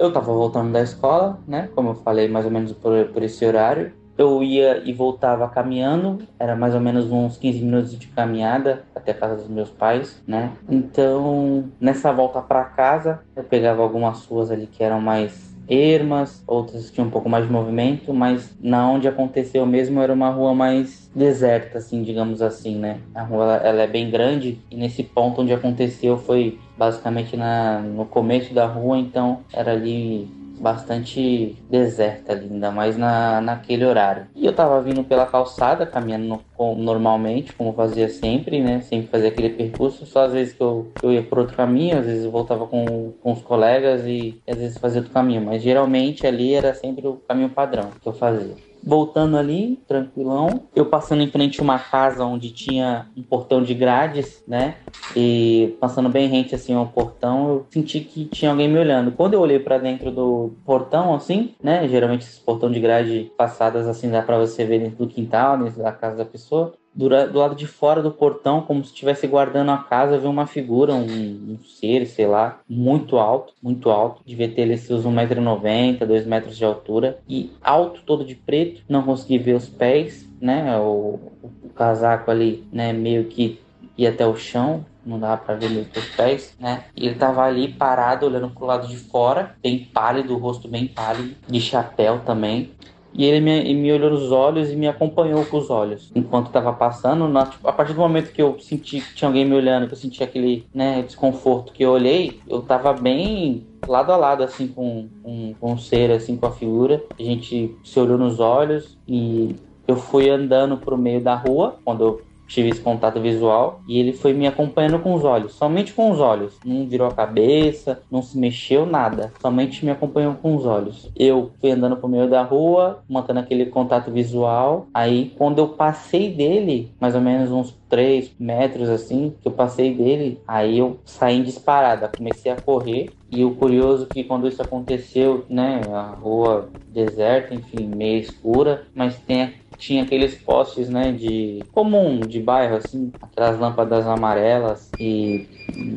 Eu 0.00 0.10
tava 0.10 0.32
voltando 0.32 0.72
da 0.72 0.80
escola, 0.80 1.38
né? 1.46 1.68
Como 1.74 1.90
eu 1.90 1.94
falei, 1.94 2.26
mais 2.26 2.46
ou 2.46 2.50
menos 2.50 2.72
por, 2.72 3.08
por 3.08 3.22
esse 3.22 3.44
horário. 3.44 3.92
Eu 4.16 4.42
ia 4.42 4.82
e 4.82 4.94
voltava 4.94 5.46
caminhando, 5.46 6.22
era 6.38 6.56
mais 6.56 6.74
ou 6.74 6.80
menos 6.80 7.12
uns 7.12 7.36
15 7.36 7.62
minutos 7.62 7.98
de 7.98 8.06
caminhada 8.08 8.82
até 8.94 9.12
a 9.12 9.14
casa 9.14 9.36
dos 9.36 9.48
meus 9.48 9.68
pais, 9.68 10.22
né? 10.26 10.52
Então, 10.70 11.64
nessa 11.78 12.12
volta 12.12 12.40
para 12.40 12.64
casa, 12.64 13.20
eu 13.36 13.44
pegava 13.44 13.82
algumas 13.82 14.24
ruas 14.24 14.50
ali 14.50 14.66
que 14.66 14.82
eram 14.82 15.02
mais 15.02 15.49
ermas, 15.70 16.42
outras 16.46 16.90
tinham 16.90 17.06
um 17.06 17.10
pouco 17.10 17.28
mais 17.28 17.46
de 17.46 17.52
movimento, 17.52 18.12
mas 18.12 18.52
na 18.60 18.90
onde 18.90 19.06
aconteceu 19.06 19.64
mesmo 19.64 20.00
era 20.00 20.12
uma 20.12 20.30
rua 20.30 20.52
mais 20.52 21.08
deserta, 21.14 21.78
assim, 21.78 22.02
digamos 22.02 22.42
assim, 22.42 22.76
né? 22.76 22.98
A 23.14 23.22
rua 23.22 23.60
ela 23.62 23.82
é 23.82 23.86
bem 23.86 24.10
grande 24.10 24.60
e 24.70 24.76
nesse 24.76 25.04
ponto 25.04 25.42
onde 25.42 25.52
aconteceu 25.52 26.18
foi 26.18 26.58
basicamente 26.76 27.36
na, 27.36 27.80
no 27.80 28.04
começo 28.04 28.52
da 28.52 28.66
rua, 28.66 28.98
então 28.98 29.40
era 29.52 29.72
ali 29.72 30.28
bastante 30.60 31.56
deserta 31.68 32.32
ali, 32.32 32.48
ainda 32.50 32.70
mais 32.70 32.96
na, 32.96 33.40
naquele 33.40 33.84
horário. 33.84 34.26
E 34.34 34.44
eu 34.44 34.52
tava 34.54 34.80
vindo 34.82 35.02
pela 35.02 35.26
calçada, 35.26 35.86
caminhando 35.86 36.40
no, 36.58 36.74
normalmente, 36.76 37.52
como 37.52 37.72
fazia 37.72 38.08
sempre, 38.08 38.60
né? 38.60 38.80
Sempre 38.82 39.08
fazia 39.08 39.28
aquele 39.28 39.50
percurso, 39.50 40.04
só 40.06 40.26
às 40.26 40.32
vezes 40.32 40.52
que 40.52 40.60
eu, 40.60 40.92
eu 41.02 41.12
ia 41.12 41.22
por 41.22 41.38
outro 41.38 41.56
caminho, 41.56 41.98
às 41.98 42.06
vezes 42.06 42.24
eu 42.24 42.30
voltava 42.30 42.66
com, 42.66 43.12
com 43.20 43.32
os 43.32 43.42
colegas 43.42 44.02
e 44.06 44.40
às 44.46 44.58
vezes 44.58 44.78
fazia 44.78 45.00
outro 45.00 45.12
caminho, 45.12 45.42
mas 45.42 45.62
geralmente 45.62 46.26
ali 46.26 46.54
era 46.54 46.74
sempre 46.74 47.06
o 47.06 47.14
caminho 47.26 47.50
padrão 47.50 47.90
que 48.00 48.08
eu 48.08 48.12
fazia 48.12 48.69
voltando 48.82 49.36
ali, 49.36 49.78
tranquilão. 49.86 50.68
Eu 50.74 50.86
passando 50.86 51.22
em 51.22 51.30
frente 51.30 51.60
a 51.60 51.62
uma 51.62 51.78
casa 51.78 52.24
onde 52.24 52.50
tinha 52.50 53.06
um 53.16 53.22
portão 53.22 53.62
de 53.62 53.74
grades, 53.74 54.42
né? 54.46 54.76
E 55.14 55.76
passando 55.80 56.08
bem 56.08 56.28
rente 56.28 56.54
assim 56.54 56.74
ao 56.74 56.86
portão, 56.86 57.48
eu 57.48 57.66
senti 57.70 58.00
que 58.00 58.24
tinha 58.26 58.50
alguém 58.50 58.68
me 58.68 58.78
olhando. 58.78 59.12
Quando 59.12 59.34
eu 59.34 59.40
olhei 59.40 59.58
para 59.58 59.78
dentro 59.78 60.10
do 60.10 60.52
portão, 60.64 61.14
assim, 61.14 61.54
né? 61.62 61.86
Geralmente 61.88 62.22
esses 62.22 62.38
portão 62.38 62.70
de 62.70 62.80
grade 62.80 63.32
passadas 63.36 63.86
assim 63.86 64.10
dá 64.10 64.22
para 64.22 64.38
você 64.38 64.64
ver 64.64 64.80
dentro 64.80 65.04
do 65.04 65.06
quintal, 65.06 65.58
dentro 65.58 65.82
da 65.82 65.92
casa 65.92 66.16
da 66.16 66.24
pessoa 66.24 66.74
do, 66.94 67.08
do 67.08 67.38
lado 67.38 67.54
de 67.54 67.66
fora 67.66 68.02
do 68.02 68.10
portão, 68.10 68.62
como 68.62 68.84
se 68.84 68.90
estivesse 68.90 69.26
guardando 69.26 69.70
a 69.70 69.78
casa, 69.78 70.18
vi 70.18 70.26
uma 70.26 70.46
figura, 70.46 70.94
um, 70.94 71.04
um, 71.04 71.58
ser, 71.64 72.06
sei 72.06 72.26
lá, 72.26 72.60
muito 72.68 73.18
alto, 73.18 73.54
muito 73.62 73.90
alto. 73.90 74.22
Devia 74.24 74.48
ter 74.48 74.62
ele 74.62 74.76
seus 74.76 75.04
1,90m, 75.04 76.04
2 76.04 76.26
metros 76.26 76.56
de 76.56 76.64
altura. 76.64 77.18
E 77.28 77.52
alto, 77.62 78.02
todo 78.04 78.24
de 78.24 78.34
preto, 78.34 78.82
não 78.88 79.02
consegui 79.02 79.38
ver 79.38 79.54
os 79.54 79.68
pés, 79.68 80.28
né? 80.40 80.76
O, 80.78 81.20
o 81.42 81.68
casaco 81.74 82.30
ali, 82.30 82.66
né? 82.72 82.92
Meio 82.92 83.24
que 83.24 83.60
ia 83.96 84.10
até 84.10 84.26
o 84.26 84.36
chão, 84.36 84.84
não 85.04 85.18
dava 85.18 85.38
para 85.38 85.54
ver 85.54 85.70
meus 85.70 85.88
pés, 86.16 86.54
né? 86.58 86.84
E 86.96 87.06
ele 87.06 87.14
tava 87.14 87.42
ali 87.42 87.68
parado, 87.68 88.26
olhando 88.26 88.50
pro 88.50 88.66
lado 88.66 88.88
de 88.88 88.96
fora, 88.96 89.54
bem 89.62 89.84
pálido, 89.84 90.34
o 90.34 90.38
rosto 90.38 90.68
bem 90.68 90.86
pálido, 90.86 91.34
de 91.46 91.60
chapéu 91.60 92.20
também. 92.20 92.72
E 93.20 93.24
ele 93.26 93.38
me, 93.38 93.74
me 93.74 93.92
olhou 93.92 94.12
nos 94.12 94.32
olhos 94.32 94.70
e 94.70 94.76
me 94.76 94.88
acompanhou 94.88 95.44
com 95.44 95.58
os 95.58 95.68
olhos. 95.68 96.10
Enquanto 96.14 96.46
estava 96.46 96.72
passando, 96.72 97.28
na, 97.28 97.44
tipo, 97.44 97.68
a 97.68 97.72
partir 97.72 97.92
do 97.92 98.00
momento 98.00 98.32
que 98.32 98.40
eu 98.40 98.58
senti 98.58 99.02
que 99.02 99.14
tinha 99.14 99.28
alguém 99.28 99.44
me 99.44 99.54
olhando, 99.54 99.86
que 99.86 99.92
eu 99.92 99.98
senti 99.98 100.24
aquele 100.24 100.64
né, 100.72 101.02
desconforto 101.02 101.70
que 101.70 101.84
eu 101.84 101.90
olhei, 101.90 102.40
eu 102.48 102.62
tava 102.62 102.94
bem 102.94 103.66
lado 103.86 104.10
a 104.10 104.16
lado, 104.16 104.42
assim, 104.42 104.66
com, 104.68 105.06
com, 105.22 105.54
com 105.60 105.74
o 105.74 105.78
ser, 105.78 106.10
assim, 106.10 106.34
com 106.34 106.46
a 106.46 106.50
figura. 106.50 107.04
A 107.18 107.22
gente 107.22 107.76
se 107.84 108.00
olhou 108.00 108.16
nos 108.16 108.40
olhos 108.40 108.96
e 109.06 109.54
eu 109.86 109.96
fui 109.96 110.30
andando 110.30 110.78
pro 110.78 110.96
meio 110.96 111.20
da 111.20 111.34
rua, 111.34 111.76
quando 111.84 112.02
eu 112.02 112.22
tive 112.50 112.70
esse 112.70 112.80
contato 112.80 113.20
visual 113.20 113.80
e 113.88 113.98
ele 113.98 114.12
foi 114.12 114.34
me 114.34 114.46
acompanhando 114.46 114.98
com 114.98 115.14
os 115.14 115.24
olhos, 115.24 115.52
somente 115.52 115.92
com 115.92 116.10
os 116.10 116.20
olhos. 116.20 116.58
Não 116.64 116.86
virou 116.86 117.06
a 117.06 117.12
cabeça, 117.12 118.02
não 118.10 118.20
se 118.20 118.36
mexeu, 118.36 118.84
nada. 118.84 119.32
Somente 119.40 119.84
me 119.84 119.90
acompanhou 119.92 120.34
com 120.34 120.56
os 120.56 120.66
olhos. 120.66 121.08
Eu 121.16 121.52
fui 121.60 121.70
andando 121.70 121.96
pro 121.96 122.08
meio 122.08 122.28
da 122.28 122.42
rua, 122.42 123.02
mantendo 123.08 123.38
aquele 123.38 123.66
contato 123.66 124.10
visual. 124.10 124.88
Aí, 124.92 125.32
quando 125.38 125.60
eu 125.60 125.68
passei 125.68 126.34
dele, 126.34 126.92
mais 127.00 127.14
ou 127.14 127.20
menos 127.20 127.50
uns 127.52 127.78
3 127.88 128.32
metros 128.38 128.88
assim, 128.88 129.34
que 129.40 129.48
eu 129.48 129.52
passei 129.52 129.94
dele, 129.94 130.40
aí 130.46 130.78
eu 130.78 130.98
saí 131.04 131.42
disparada, 131.42 132.10
comecei 132.16 132.50
a 132.50 132.56
correr. 132.56 133.10
E 133.30 133.44
o 133.44 133.54
curioso 133.54 134.08
é 134.10 134.12
que 134.12 134.24
quando 134.24 134.48
isso 134.48 134.60
aconteceu, 134.60 135.44
né, 135.48 135.82
a 135.92 136.14
rua 136.14 136.68
deserta, 136.88 137.54
enfim, 137.54 137.86
meio 137.86 138.20
escura, 138.20 138.86
mas 138.92 139.16
tem 139.18 139.42
tinha 139.80 140.02
aqueles 140.02 140.34
postes, 140.36 140.88
né, 140.88 141.10
de 141.10 141.64
comum 141.72 142.20
de 142.20 142.38
bairro 142.38 142.76
assim, 142.76 143.10
aquelas 143.22 143.58
lâmpadas 143.58 144.06
amarelas 144.06 144.90
e 145.00 145.48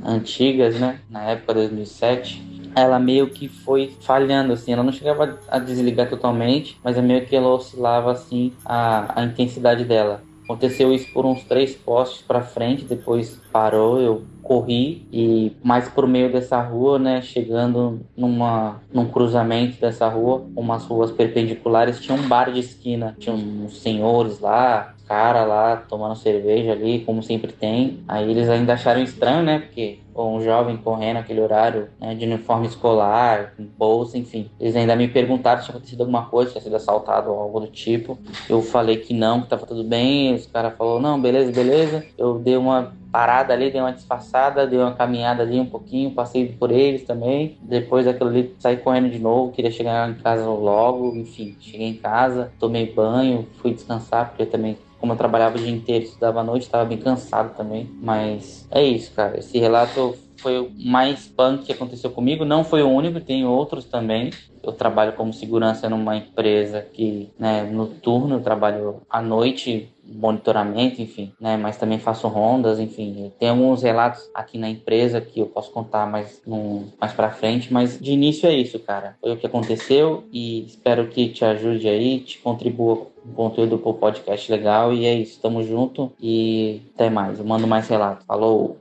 antigas, 0.06 0.80
né, 0.80 1.00
na 1.10 1.24
época 1.32 1.54
de 1.54 1.60
2007 1.68 2.54
ela 2.76 2.98
meio 2.98 3.30
que 3.30 3.48
foi 3.48 3.94
falhando, 4.02 4.54
assim, 4.54 4.74
ela 4.74 4.84
não 4.84 4.92
chegava 4.92 5.38
a 5.48 5.60
desligar 5.60 6.10
totalmente, 6.10 6.80
mas 6.84 6.98
é 6.98 7.02
meio 7.02 7.26
que 7.26 7.36
ela 7.36 7.50
oscilava, 7.50 8.12
assim, 8.12 8.52
a, 8.66 9.22
a 9.22 9.24
intensidade 9.24 9.86
dela. 9.86 10.24
Aconteceu 10.44 10.94
isso 10.94 11.12
por 11.14 11.26
uns 11.26 11.44
três 11.44 11.74
postes 11.76 12.22
para 12.22 12.42
frente, 12.42 12.84
depois 12.84 13.40
parou, 13.52 14.02
eu 14.02 14.24
corri 14.44 15.08
e 15.12 15.54
mais 15.64 15.88
por 15.88 16.06
meio 16.06 16.32
dessa 16.32 16.62
rua, 16.62 17.00
né, 17.00 17.22
chegando 17.22 18.02
numa 18.16 18.82
num 18.94 19.08
cruzamento 19.08 19.80
dessa 19.80 20.08
rua, 20.08 20.46
umas 20.56 20.86
ruas 20.86 21.12
perpendiculares, 21.12 22.00
tinha 22.00 22.18
um 22.18 22.28
bar 22.28 22.52
de 22.52 22.60
esquina, 22.60 23.16
tinha 23.18 23.34
uns 23.34 23.82
senhores 23.82 24.40
lá, 24.40 24.94
cara 25.08 25.44
lá 25.44 25.78
tomando 25.78 26.16
cerveja 26.16 26.72
ali, 26.72 27.00
como 27.06 27.22
sempre 27.22 27.52
tem. 27.52 28.00
Aí 28.08 28.30
eles 28.30 28.50
ainda 28.50 28.74
acharam 28.74 29.02
estranho, 29.02 29.44
né? 29.44 29.60
Porque 29.60 30.00
um 30.16 30.42
jovem 30.42 30.78
correndo 30.78 31.18
aquele 31.18 31.42
horário 31.42 31.90
né, 32.00 32.14
de 32.14 32.26
uniforme 32.26 32.68
escolar, 32.68 33.54
com 33.56 33.64
bolsa, 33.64 34.18
enfim. 34.18 34.50
Eles 34.60 34.76
ainda 34.76 34.96
me 34.96 35.08
perguntaram 35.08 35.60
se 35.60 35.66
tinha 35.66 35.76
acontecido 35.76 36.02
alguma 36.02 36.26
coisa, 36.26 36.50
se 36.50 36.54
tinha 36.54 36.64
sido 36.64 36.76
assaltado 36.76 37.32
ou 37.32 37.40
algo 37.40 37.60
do 37.60 37.68
tipo. 37.68 38.18
Eu 38.50 38.62
falei 38.62 38.98
que 38.98 39.14
não, 39.14 39.42
que 39.42 39.50
tava 39.50 39.66
tudo 39.66 39.84
bem. 39.84 40.36
Os 40.36 40.46
caras 40.46 40.76
falaram, 40.78 41.00
não, 41.00 41.22
beleza, 41.22 41.52
beleza. 41.52 42.06
Eu 42.18 42.40
dei 42.40 42.58
uma 42.58 42.94
parada 43.14 43.54
ali, 43.54 43.70
dei 43.70 43.80
uma 43.80 43.94
disfarçada, 43.94 44.66
dei 44.66 44.80
uma 44.80 44.96
caminhada 44.96 45.44
ali 45.44 45.60
um 45.60 45.68
pouquinho, 45.68 46.12
passei 46.12 46.48
por 46.48 46.72
eles 46.72 47.04
também. 47.04 47.60
Depois 47.62 48.06
daquilo 48.06 48.32
ali, 48.32 48.56
saí 48.58 48.78
correndo 48.78 49.12
de 49.12 49.20
novo, 49.20 49.52
queria 49.52 49.70
chegar 49.70 50.10
em 50.10 50.16
casa 50.16 50.46
logo, 50.48 51.16
enfim, 51.16 51.56
cheguei 51.60 51.88
em 51.90 51.98
casa, 51.98 52.52
tomei 52.60 52.92
banho, 52.92 53.48
fui 53.62 53.72
descansar, 53.72 54.30
porque 54.30 54.48
também 54.48 54.78
como 55.04 55.12
eu 55.12 55.18
trabalhava 55.18 55.58
o 55.58 55.60
dia 55.60 55.70
inteiro, 55.70 56.06
estudava 56.06 56.40
à 56.40 56.44
noite, 56.46 56.64
estava 56.64 56.86
bem 56.86 56.98
cansado 56.98 57.58
também. 57.58 57.90
Mas 58.02 58.66
é 58.72 58.82
isso, 58.82 59.12
cara. 59.12 59.38
Esse 59.38 59.60
relato 59.60 60.16
foi 60.38 60.60
o 60.60 60.72
mais 60.78 61.28
punk 61.28 61.66
que 61.66 61.74
aconteceu 61.74 62.10
comigo. 62.10 62.46
Não 62.46 62.64
foi 62.64 62.82
o 62.84 62.90
único, 62.90 63.20
tem 63.20 63.46
outros 63.46 63.84
também. 63.84 64.30
Eu 64.64 64.72
trabalho 64.72 65.12
como 65.12 65.34
segurança 65.34 65.90
numa 65.90 66.16
empresa 66.16 66.82
que, 66.82 67.30
né, 67.38 67.64
noturno, 67.64 68.36
eu 68.36 68.42
trabalho 68.42 69.02
à 69.10 69.22
noite, 69.22 69.93
monitoramento, 70.06 71.02
enfim, 71.02 71.34
né, 71.40 71.58
mas 71.58 71.78
também 71.78 72.00
faço 72.00 72.28
rondas, 72.28 72.80
enfim. 72.80 73.32
Tem 73.40 73.50
alguns 73.50 73.84
relatos 73.84 74.30
aqui 74.34 74.58
na 74.58 74.70
empresa 74.70 75.22
que 75.22 75.40
eu 75.40 75.48
posso 75.48 75.72
contar 75.72 76.06
mais, 76.06 76.42
num, 76.46 76.92
mais 77.00 77.14
pra 77.14 77.32
frente, 77.32 77.72
mas 77.72 78.00
de 78.00 78.12
início 78.12 78.48
é 78.48 78.54
isso, 78.54 78.80
cara. 78.80 79.18
Foi 79.22 79.32
o 79.32 79.38
que 79.38 79.48
aconteceu 79.48 80.28
e 80.32 80.66
espero 80.66 81.08
que 81.08 81.30
te 81.30 81.46
ajude 81.46 81.88
aí, 81.88 82.20
te 82.20 82.38
contribua 82.40 83.08
com 83.24 83.34
conteúdo 83.34 83.78
pro 83.78 83.94
podcast 83.94 84.52
legal 84.52 84.94
e 84.94 85.06
é 85.06 85.14
isso. 85.14 85.40
Tamo 85.40 85.64
junto 85.64 86.12
e 86.20 86.82
até 86.94 87.10
mais. 87.10 87.40
Eu 87.40 87.46
mando 87.46 87.68
mais 87.68 87.88
relatos. 87.88 88.26
Falou! 88.26 88.80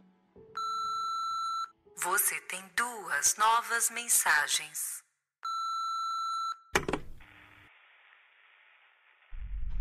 Você 2.04 2.34
tem 2.48 2.60
duas 2.76 3.36
novas 3.38 3.90
mensagens. 3.94 4.91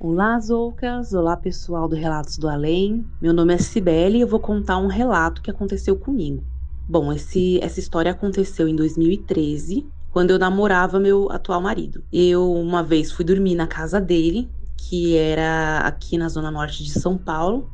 Olá, 0.03 0.39
Zoucas! 0.39 1.13
Olá, 1.13 1.37
pessoal 1.37 1.87
do 1.87 1.95
Relatos 1.95 2.35
do 2.35 2.49
Além. 2.49 3.05
Meu 3.21 3.31
nome 3.31 3.53
é 3.53 3.59
Cibele 3.59 4.17
e 4.17 4.21
eu 4.21 4.27
vou 4.27 4.39
contar 4.39 4.79
um 4.79 4.87
relato 4.87 5.43
que 5.43 5.51
aconteceu 5.51 5.95
comigo. 5.95 6.43
Bom, 6.89 7.13
esse, 7.13 7.59
essa 7.61 7.79
história 7.79 8.11
aconteceu 8.11 8.67
em 8.67 8.75
2013, 8.75 9.85
quando 10.09 10.31
eu 10.31 10.39
namorava 10.39 10.99
meu 10.99 11.31
atual 11.31 11.61
marido. 11.61 12.03
Eu, 12.11 12.51
uma 12.51 12.81
vez, 12.81 13.11
fui 13.11 13.23
dormir 13.23 13.53
na 13.53 13.67
casa 13.67 14.01
dele, 14.01 14.49
que 14.75 15.15
era 15.15 15.81
aqui 15.81 16.17
na 16.17 16.29
zona 16.29 16.49
norte 16.49 16.83
de 16.83 16.89
São 16.89 17.15
Paulo. 17.15 17.69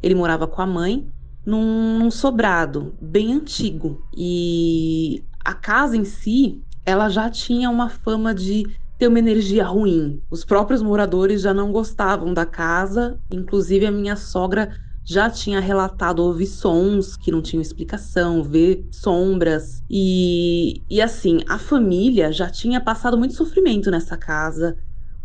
Ele 0.00 0.14
morava 0.14 0.46
com 0.46 0.62
a 0.62 0.66
mãe, 0.66 1.08
num, 1.44 1.98
num 1.98 2.12
sobrado 2.12 2.94
bem 3.02 3.32
antigo. 3.32 4.06
E 4.16 5.24
a 5.44 5.52
casa 5.52 5.96
em 5.96 6.04
si, 6.04 6.62
ela 6.86 7.08
já 7.08 7.28
tinha 7.28 7.68
uma 7.68 7.88
fama 7.88 8.32
de 8.32 8.70
ter 9.02 9.08
uma 9.08 9.18
energia 9.18 9.64
ruim. 9.64 10.22
Os 10.30 10.44
próprios 10.44 10.80
moradores 10.80 11.42
já 11.42 11.52
não 11.52 11.72
gostavam 11.72 12.32
da 12.32 12.46
casa, 12.46 13.18
inclusive 13.32 13.84
a 13.84 13.90
minha 13.90 14.14
sogra 14.14 14.76
já 15.04 15.28
tinha 15.28 15.58
relatado 15.58 16.20
ouvir 16.20 16.46
sons 16.46 17.16
que 17.16 17.32
não 17.32 17.42
tinham 17.42 17.60
explicação, 17.60 18.44
ver 18.44 18.86
sombras. 18.92 19.82
E, 19.90 20.84
e 20.88 21.02
assim, 21.02 21.40
a 21.48 21.58
família 21.58 22.30
já 22.30 22.48
tinha 22.48 22.80
passado 22.80 23.18
muito 23.18 23.34
sofrimento 23.34 23.90
nessa 23.90 24.16
casa 24.16 24.76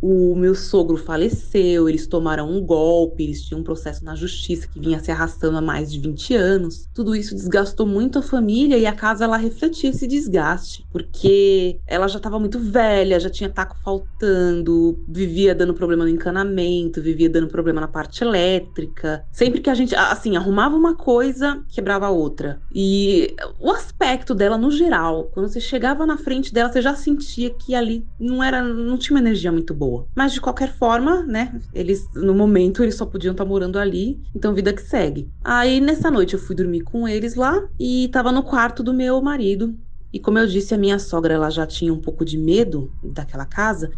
o 0.02 0.36
meu 0.36 0.54
sogro 0.54 0.96
faleceu, 0.96 1.90
eles 1.90 2.06
tomaram 2.06 2.50
um 2.50 2.62
golpe, 2.64 3.24
eles 3.24 3.42
tinham 3.42 3.62
um 3.62 3.64
processo 3.64 4.06
na 4.06 4.16
justiça 4.16 4.68
que 4.68 4.80
vinha 4.80 5.00
se 5.00 5.12
arrastando 5.12 5.58
há 5.58 5.62
mais 5.62 5.92
de 5.92 6.00
20 6.00 6.36
anos. 6.36 6.88
Tudo 6.94 7.16
isso 7.16 7.34
desgastou 7.34 7.86
muito 7.86 8.20
a 8.20 8.22
família 8.22 8.78
e 8.78 8.86
a 8.86 8.94
casa 8.94 9.24
ela 9.24 9.38
refletia 9.38 9.90
esse 9.90 10.08
desgaste, 10.08 10.86
porque 10.92 11.80
ela 11.88 12.08
já 12.08 12.18
estava 12.18 12.40
muito 12.40 12.60
velha, 12.60 13.20
já 13.20 13.30
tinha 13.30 13.50
taco 13.50 13.76
faltando, 13.84 15.00
vivia 15.08 15.56
dando 15.56 15.74
problema 15.74 16.04
no 16.04 16.10
encanamento, 16.10 17.02
vivia 17.02 17.30
dando 17.30 17.48
problema 17.48 17.82
na 17.82 17.88
parte 17.88 18.24
elétrica. 18.24 19.26
Sempre 19.32 19.62
que 19.62 19.70
a 19.70 19.76
gente, 19.76 19.96
assim, 19.96 20.36
arrumava 20.36 20.76
uma 20.76 20.96
coisa, 20.96 21.64
quebrava 21.70 22.10
outra. 22.10 22.62
E 22.74 23.36
o 23.60 23.72
aspecto 23.72 24.36
dela 24.36 24.58
no 24.58 24.70
geral, 24.70 25.30
quando 25.34 25.50
você 25.50 25.60
chegava 25.60 26.06
na 26.06 26.18
frente 26.18 26.54
dela, 26.54 26.72
você 26.72 26.82
já 26.82 26.96
sentia 26.96 27.50
que 27.50 27.74
ali 27.74 28.06
não 28.20 28.44
era, 28.44 28.62
não 28.62 28.98
tinha 28.98 29.16
uma 29.16 29.22
energia 29.22 29.52
muito 29.52 29.74
boa 29.74 29.87
boa. 29.88 30.08
Mas 30.16 30.34
de 30.34 30.42
qualquer 30.42 30.74
forma, 30.74 31.24
né? 31.24 31.60
Eles, 31.74 32.10
no 32.14 32.34
momento, 32.34 32.84
eles 32.84 32.96
só 32.96 33.06
podiam 33.06 33.32
estar 33.32 33.46
tá 33.46 33.50
morando 33.50 33.80
ali. 33.80 34.22
Então, 34.36 34.54
vida 34.54 34.74
que 34.74 34.82
segue. 34.82 35.30
Aí, 35.44 35.80
nessa 35.80 36.12
noite, 36.12 36.34
eu 36.34 36.40
fui 36.40 36.56
dormir 36.56 36.82
com 36.82 37.08
eles 37.08 37.36
lá 37.36 37.64
e 37.80 38.10
tava 38.10 38.32
no 38.32 38.44
quarto 38.44 38.84
do 38.84 38.94
meu 38.94 39.22
marido. 39.22 39.74
E 40.12 40.20
como 40.20 40.40
eu 40.40 40.48
disse, 40.48 40.74
a 40.74 40.78
minha 40.78 41.00
sogra 41.00 41.34
ela 41.34 41.50
já 41.50 41.66
tinha 41.66 41.94
um 41.94 42.02
pouco 42.02 42.26
de 42.26 42.38
medo 42.38 42.92
daquela 43.04 43.46
casa. 43.46 43.92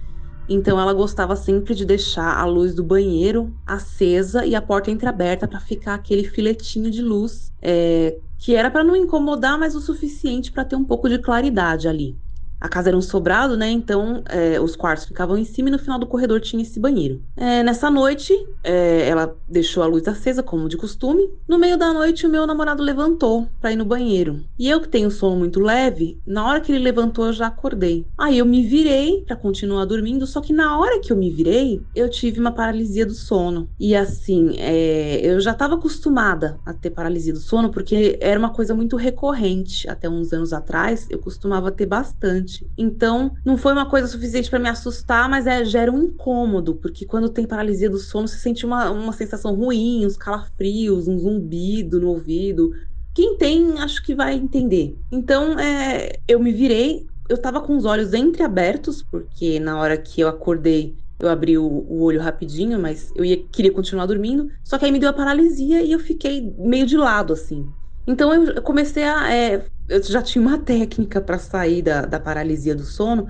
Então 0.47 0.79
ela 0.79 0.93
gostava 0.93 1.35
sempre 1.35 1.75
de 1.75 1.85
deixar 1.85 2.35
a 2.35 2.43
luz 2.43 2.73
do 2.73 2.83
banheiro 2.83 3.55
acesa 3.63 4.43
e 4.45 4.55
a 4.55 4.61
porta 4.61 4.89
entreaberta 4.89 5.47
para 5.47 5.59
ficar 5.59 5.93
aquele 5.93 6.23
filetinho 6.23 6.89
de 6.89 7.03
luz 7.03 7.51
é, 7.61 8.17
que 8.39 8.55
era 8.55 8.71
para 8.71 8.83
não 8.83 8.95
incomodar, 8.95 9.59
mas 9.59 9.75
o 9.75 9.79
suficiente 9.79 10.51
para 10.51 10.65
ter 10.65 10.75
um 10.75 10.83
pouco 10.83 11.07
de 11.07 11.19
claridade 11.19 11.87
ali. 11.87 12.17
A 12.59 12.67
casa 12.67 12.89
era 12.89 12.97
um 12.97 13.01
sobrado, 13.01 13.55
né? 13.55 13.69
Então 13.69 14.23
é, 14.27 14.59
os 14.59 14.75
quartos 14.75 15.05
ficavam 15.05 15.37
em 15.37 15.45
cima 15.45 15.69
e 15.69 15.71
no 15.71 15.79
final 15.79 15.99
do 15.99 16.07
corredor 16.07 16.39
tinha 16.41 16.61
esse 16.61 16.79
banheiro. 16.79 17.21
É, 17.35 17.63
nessa 17.63 17.89
noite, 17.89 18.33
é, 18.63 19.07
ela 19.07 19.35
deixou 19.47 19.81
a 19.83 19.87
luz 19.87 20.07
acesa, 20.07 20.43
como 20.43 20.67
de 20.67 20.77
costume. 20.77 21.29
No 21.47 21.57
meio 21.57 21.77
da 21.77 21.93
noite, 21.93 22.25
o 22.25 22.29
meu 22.29 22.45
namorado 22.45 22.83
levantou 22.83 23.47
para 23.59 23.71
ir 23.71 23.75
no 23.75 23.85
banheiro. 23.85 24.43
E 24.57 24.69
eu, 24.69 24.81
que 24.81 24.87
tenho 24.87 25.09
sono 25.09 25.37
muito 25.37 25.59
leve, 25.59 26.19
na 26.25 26.45
hora 26.45 26.59
que 26.59 26.71
ele 26.71 26.83
levantou, 26.83 27.27
eu 27.27 27.33
já 27.33 27.47
acordei. 27.47 28.05
Aí 28.17 28.37
eu 28.37 28.45
me 28.45 28.63
virei 28.65 29.23
para 29.25 29.35
continuar 29.35 29.85
dormindo, 29.85 30.25
só 30.27 30.41
que 30.41 30.53
na 30.53 30.77
hora 30.77 30.99
que 30.99 31.11
eu 31.11 31.17
me 31.17 31.29
virei, 31.29 31.81
eu 31.95 32.09
tive 32.09 32.39
uma 32.39 32.51
paralisia 32.51 33.05
do 33.05 33.13
sono. 33.13 33.69
E 33.79 33.95
assim, 33.95 34.55
é, 34.57 35.19
eu 35.23 35.39
já 35.39 35.51
estava 35.51 35.75
acostumada 35.75 36.59
a 36.65 36.73
ter 36.73 36.89
paralisia 36.89 37.33
do 37.33 37.39
sono, 37.39 37.71
porque 37.71 38.17
era 38.21 38.39
uma 38.39 38.51
coisa 38.51 38.73
muito 38.73 38.95
recorrente. 38.95 39.89
Até 39.89 40.09
uns 40.09 40.33
anos 40.33 40.53
atrás, 40.53 41.07
eu 41.09 41.19
costumava 41.19 41.71
ter 41.71 41.85
bastante. 41.85 42.48
Então, 42.77 43.35
não 43.43 43.57
foi 43.57 43.73
uma 43.73 43.89
coisa 43.89 44.07
suficiente 44.07 44.49
para 44.49 44.59
me 44.59 44.69
assustar, 44.69 45.29
mas 45.29 45.47
é, 45.47 45.63
gera 45.65 45.91
um 45.91 46.03
incômodo, 46.03 46.75
porque 46.75 47.05
quando 47.05 47.29
tem 47.29 47.45
paralisia 47.45 47.89
do 47.89 47.97
sono, 47.97 48.27
você 48.27 48.37
sente 48.37 48.65
uma, 48.65 48.89
uma 48.89 49.13
sensação 49.13 49.55
ruim, 49.55 50.05
uns 50.05 50.17
calafrios, 50.17 51.07
um 51.07 51.17
zumbido 51.17 51.99
no 51.99 52.09
ouvido. 52.09 52.71
Quem 53.13 53.37
tem, 53.37 53.79
acho 53.79 54.03
que 54.03 54.15
vai 54.15 54.35
entender. 54.35 54.95
Então, 55.11 55.59
é, 55.59 56.19
eu 56.27 56.39
me 56.39 56.51
virei, 56.51 57.07
eu 57.27 57.37
tava 57.37 57.61
com 57.61 57.77
os 57.77 57.85
olhos 57.85 58.13
entreabertos, 58.13 59.03
porque 59.03 59.59
na 59.59 59.79
hora 59.79 59.97
que 59.97 60.21
eu 60.21 60.27
acordei, 60.27 60.95
eu 61.19 61.29
abri 61.29 61.57
o, 61.57 61.65
o, 61.65 62.01
olho 62.01 62.21
rapidinho, 62.21 62.79
mas 62.79 63.11
eu 63.15 63.25
ia, 63.25 63.37
queria 63.51 63.71
continuar 63.71 64.05
dormindo. 64.05 64.49
Só 64.63 64.77
que 64.77 64.85
aí 64.85 64.91
me 64.91 64.99
deu 64.99 65.09
a 65.09 65.13
paralisia 65.13 65.81
e 65.81 65.91
eu 65.91 65.99
fiquei 65.99 66.53
meio 66.57 66.85
de 66.85 66.95
lado, 66.95 67.33
assim. 67.33 67.67
Então 68.07 68.33
eu 68.33 68.61
comecei 68.61 69.03
a. 69.03 69.31
É, 69.31 69.65
eu 69.89 70.03
já 70.03 70.21
tinha 70.21 70.41
uma 70.41 70.57
técnica 70.57 71.19
para 71.19 71.39
sair 71.39 71.81
da, 71.81 72.01
da 72.01 72.19
paralisia 72.19 72.75
do 72.75 72.83
sono, 72.83 73.27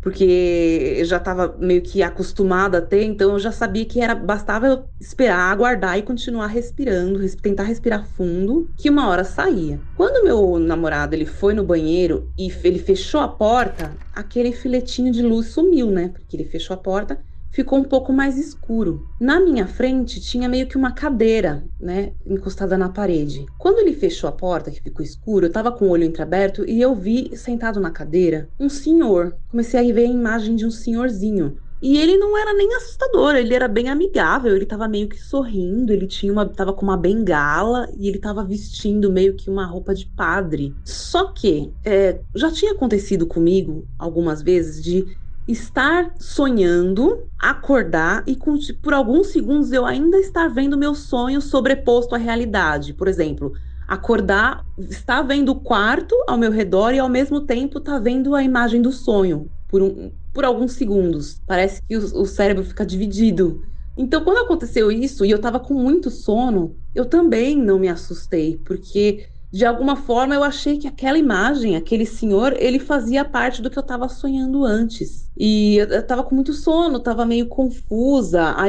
porque 0.00 0.96
eu 0.98 1.04
já 1.04 1.18
estava 1.18 1.56
meio 1.58 1.80
que 1.80 2.02
acostumada 2.02 2.78
a 2.78 2.82
ter, 2.82 3.04
então 3.04 3.32
eu 3.32 3.38
já 3.38 3.52
sabia 3.52 3.84
que 3.84 4.00
era 4.00 4.16
bastava 4.16 4.84
esperar, 5.00 5.52
aguardar 5.52 5.96
e 5.96 6.02
continuar 6.02 6.48
respirando, 6.48 7.20
tentar 7.36 7.62
respirar 7.62 8.04
fundo, 8.04 8.68
que 8.76 8.90
uma 8.90 9.08
hora 9.08 9.22
saía. 9.22 9.80
Quando 9.96 10.24
meu 10.24 10.58
namorado 10.58 11.14
ele 11.14 11.24
foi 11.24 11.54
no 11.54 11.62
banheiro 11.62 12.28
e 12.36 12.52
ele 12.64 12.80
fechou 12.80 13.20
a 13.20 13.28
porta, 13.28 13.92
aquele 14.12 14.50
filetinho 14.50 15.12
de 15.12 15.22
luz 15.22 15.46
sumiu, 15.46 15.88
né? 15.88 16.08
Porque 16.08 16.36
ele 16.36 16.44
fechou 16.44 16.74
a 16.74 16.78
porta 16.78 17.20
ficou 17.52 17.78
um 17.78 17.84
pouco 17.84 18.12
mais 18.12 18.36
escuro. 18.38 19.06
Na 19.20 19.38
minha 19.38 19.66
frente 19.66 20.20
tinha 20.20 20.48
meio 20.48 20.66
que 20.66 20.76
uma 20.76 20.92
cadeira, 20.92 21.64
né, 21.78 22.12
encostada 22.26 22.76
na 22.76 22.88
parede. 22.88 23.46
Quando 23.58 23.78
ele 23.78 23.92
fechou 23.92 24.28
a 24.28 24.32
porta, 24.32 24.70
que 24.70 24.82
ficou 24.82 25.04
escuro, 25.04 25.46
eu 25.46 25.52
tava 25.52 25.70
com 25.70 25.86
o 25.86 25.90
olho 25.90 26.04
entreaberto 26.04 26.68
e 26.68 26.80
eu 26.80 26.94
vi 26.94 27.36
sentado 27.36 27.78
na 27.78 27.90
cadeira 27.90 28.48
um 28.58 28.68
senhor. 28.68 29.36
Comecei 29.50 29.78
a 29.78 29.94
ver 29.94 30.06
a 30.06 30.10
imagem 30.10 30.56
de 30.56 30.66
um 30.66 30.70
senhorzinho. 30.70 31.56
E 31.82 31.98
ele 31.98 32.16
não 32.16 32.38
era 32.38 32.54
nem 32.54 32.76
assustador, 32.76 33.34
ele 33.34 33.52
era 33.52 33.66
bem 33.66 33.88
amigável, 33.88 34.54
ele 34.54 34.64
tava 34.64 34.86
meio 34.86 35.08
que 35.08 35.20
sorrindo, 35.20 35.92
ele 35.92 36.06
tinha 36.06 36.32
uma, 36.32 36.48
tava 36.48 36.72
com 36.72 36.82
uma 36.82 36.96
bengala 36.96 37.88
e 37.98 38.08
ele 38.08 38.20
tava 38.20 38.44
vestindo 38.44 39.10
meio 39.10 39.34
que 39.34 39.50
uma 39.50 39.66
roupa 39.66 39.92
de 39.92 40.06
padre. 40.06 40.76
Só 40.84 41.32
que 41.32 41.72
é, 41.84 42.20
já 42.36 42.52
tinha 42.52 42.70
acontecido 42.70 43.26
comigo 43.26 43.84
algumas 43.98 44.42
vezes 44.42 44.80
de 44.80 45.04
estar 45.46 46.12
sonhando, 46.18 47.24
acordar 47.38 48.22
e 48.26 48.36
por 48.80 48.94
alguns 48.94 49.28
segundos 49.28 49.72
eu 49.72 49.84
ainda 49.84 50.18
estar 50.18 50.48
vendo 50.48 50.78
meu 50.78 50.94
sonho 50.94 51.40
sobreposto 51.40 52.14
à 52.14 52.18
realidade. 52.18 52.94
Por 52.94 53.08
exemplo, 53.08 53.52
acordar, 53.86 54.64
estar 54.78 55.22
vendo 55.22 55.50
o 55.50 55.60
quarto 55.60 56.14
ao 56.26 56.38
meu 56.38 56.50
redor 56.50 56.94
e 56.94 56.98
ao 56.98 57.08
mesmo 57.08 57.40
tempo 57.40 57.78
estar 57.78 57.94
tá 57.94 57.98
vendo 57.98 58.34
a 58.34 58.42
imagem 58.42 58.80
do 58.80 58.92
sonho 58.92 59.50
por, 59.68 59.82
um, 59.82 60.12
por 60.32 60.44
alguns 60.44 60.72
segundos. 60.72 61.40
Parece 61.46 61.82
que 61.82 61.96
o, 61.96 62.22
o 62.22 62.26
cérebro 62.26 62.64
fica 62.64 62.86
dividido. 62.86 63.62
Então, 63.96 64.24
quando 64.24 64.44
aconteceu 64.44 64.90
isso 64.90 65.24
e 65.24 65.30
eu 65.30 65.36
estava 65.36 65.60
com 65.60 65.74
muito 65.74 66.10
sono, 66.10 66.74
eu 66.94 67.04
também 67.04 67.56
não 67.56 67.78
me 67.78 67.88
assustei, 67.88 68.58
porque 68.64 69.26
de 69.52 69.66
alguma 69.66 69.96
forma 69.96 70.34
eu 70.34 70.42
achei 70.42 70.78
que 70.78 70.88
aquela 70.88 71.18
imagem, 71.18 71.76
aquele 71.76 72.06
senhor, 72.06 72.54
ele 72.58 72.78
fazia 72.78 73.22
parte 73.22 73.60
do 73.60 73.68
que 73.68 73.78
eu 73.78 73.82
estava 73.82 74.08
sonhando 74.08 74.64
antes. 74.64 75.30
E 75.36 75.76
eu 75.76 76.00
estava 76.00 76.24
com 76.24 76.34
muito 76.34 76.54
sono, 76.54 76.96
estava 76.96 77.26
meio 77.26 77.46
confusa. 77.46 78.42
A, 78.42 78.64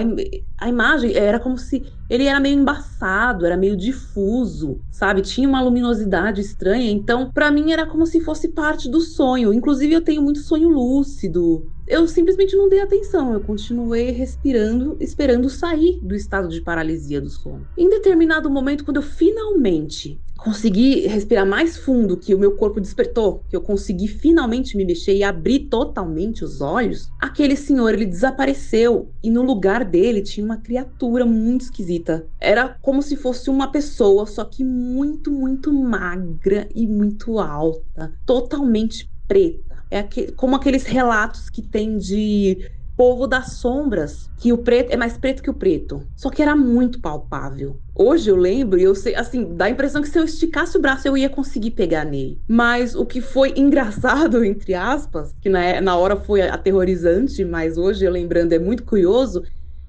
a 0.57 0.69
imagem 0.69 1.15
era 1.15 1.39
como 1.39 1.57
se 1.57 1.85
ele 2.09 2.25
era 2.25 2.39
meio 2.39 2.59
embaçado, 2.59 3.45
era 3.45 3.55
meio 3.55 3.77
difuso, 3.77 4.81
sabe? 4.91 5.21
Tinha 5.21 5.47
uma 5.47 5.61
luminosidade 5.61 6.41
estranha. 6.41 6.91
Então, 6.91 7.31
para 7.31 7.49
mim 7.49 7.71
era 7.71 7.85
como 7.85 8.05
se 8.05 8.19
fosse 8.19 8.49
parte 8.49 8.89
do 8.89 8.99
sonho. 8.99 9.53
Inclusive 9.53 9.93
eu 9.93 10.01
tenho 10.01 10.21
muito 10.21 10.39
sonho 10.39 10.67
lúcido. 10.67 11.65
Eu 11.87 12.07
simplesmente 12.07 12.55
não 12.55 12.69
dei 12.69 12.81
atenção, 12.81 13.33
eu 13.33 13.41
continuei 13.41 14.09
respirando, 14.11 14.95
esperando 15.01 15.49
sair 15.49 15.99
do 16.01 16.15
estado 16.15 16.47
de 16.47 16.61
paralisia 16.61 17.19
do 17.19 17.29
sono. 17.29 17.67
Em 17.77 17.89
determinado 17.89 18.49
momento, 18.49 18.85
quando 18.85 18.97
eu 18.97 19.03
finalmente 19.03 20.19
consegui 20.43 21.07
respirar 21.07 21.45
mais 21.45 21.77
fundo, 21.77 22.17
que 22.17 22.35
o 22.35 22.39
meu 22.39 22.57
corpo 22.57 22.81
despertou, 22.81 23.41
que 23.49 23.55
eu 23.55 23.61
consegui 23.61 24.09
finalmente 24.09 24.75
me 24.75 24.83
mexer 24.83 25.15
e 25.15 25.23
abrir 25.23 25.67
totalmente 25.69 26.43
os 26.43 26.59
olhos, 26.59 27.09
aquele 27.19 27.55
senhor 27.55 27.93
ele 27.93 28.05
desapareceu 28.05 29.09
e 29.23 29.29
no 29.29 29.41
lugar 29.41 29.85
dele 29.85 30.21
tinha 30.21 30.45
uma 30.45 30.57
criatura 30.57 31.25
muito 31.25 31.61
esquisita. 31.61 32.27
Era 32.41 32.67
como 32.81 33.01
se 33.01 33.15
fosse 33.15 33.49
uma 33.49 33.71
pessoa, 33.71 34.25
só 34.25 34.43
que 34.43 34.65
muito, 34.65 35.31
muito 35.31 35.71
magra 35.71 36.67
e 36.75 36.85
muito 36.85 37.39
alta, 37.39 38.13
totalmente 38.25 39.09
preta. 39.25 39.73
É 39.89 40.03
como 40.35 40.55
aqueles 40.57 40.83
relatos 40.83 41.49
que 41.49 41.61
tem 41.61 41.97
de 41.97 42.69
povo 42.95 43.27
das 43.27 43.53
sombras, 43.53 44.29
que 44.37 44.53
o 44.53 44.57
preto 44.59 44.91
é 44.91 44.97
mais 44.97 45.17
preto 45.17 45.41
que 45.41 45.49
o 45.49 45.53
preto. 45.53 46.07
Só 46.15 46.29
que 46.29 46.41
era 46.41 46.55
muito 46.55 46.99
palpável. 47.01 47.79
Hoje 47.95 48.29
eu 48.29 48.35
lembro 48.35 48.79
e 48.79 48.83
eu 48.83 48.95
sei, 48.95 49.15
assim, 49.15 49.55
dá 49.55 49.65
a 49.65 49.69
impressão 49.69 50.01
que 50.01 50.07
se 50.09 50.17
eu 50.17 50.23
esticasse 50.23 50.77
o 50.77 50.81
braço 50.81 51.07
eu 51.07 51.17
ia 51.17 51.29
conseguir 51.29 51.71
pegar 51.71 52.05
nele. 52.05 52.41
Mas 52.47 52.95
o 52.95 53.05
que 53.05 53.21
foi 53.21 53.53
engraçado, 53.57 54.43
entre 54.43 54.73
aspas, 54.73 55.33
que 55.41 55.49
na, 55.49 55.79
na 55.81 55.95
hora 55.97 56.15
foi 56.15 56.41
aterrorizante, 56.41 57.43
mas 57.45 57.77
hoje 57.77 58.05
eu 58.05 58.11
lembrando 58.11 58.53
é 58.53 58.59
muito 58.59 58.83
curioso, 58.83 59.43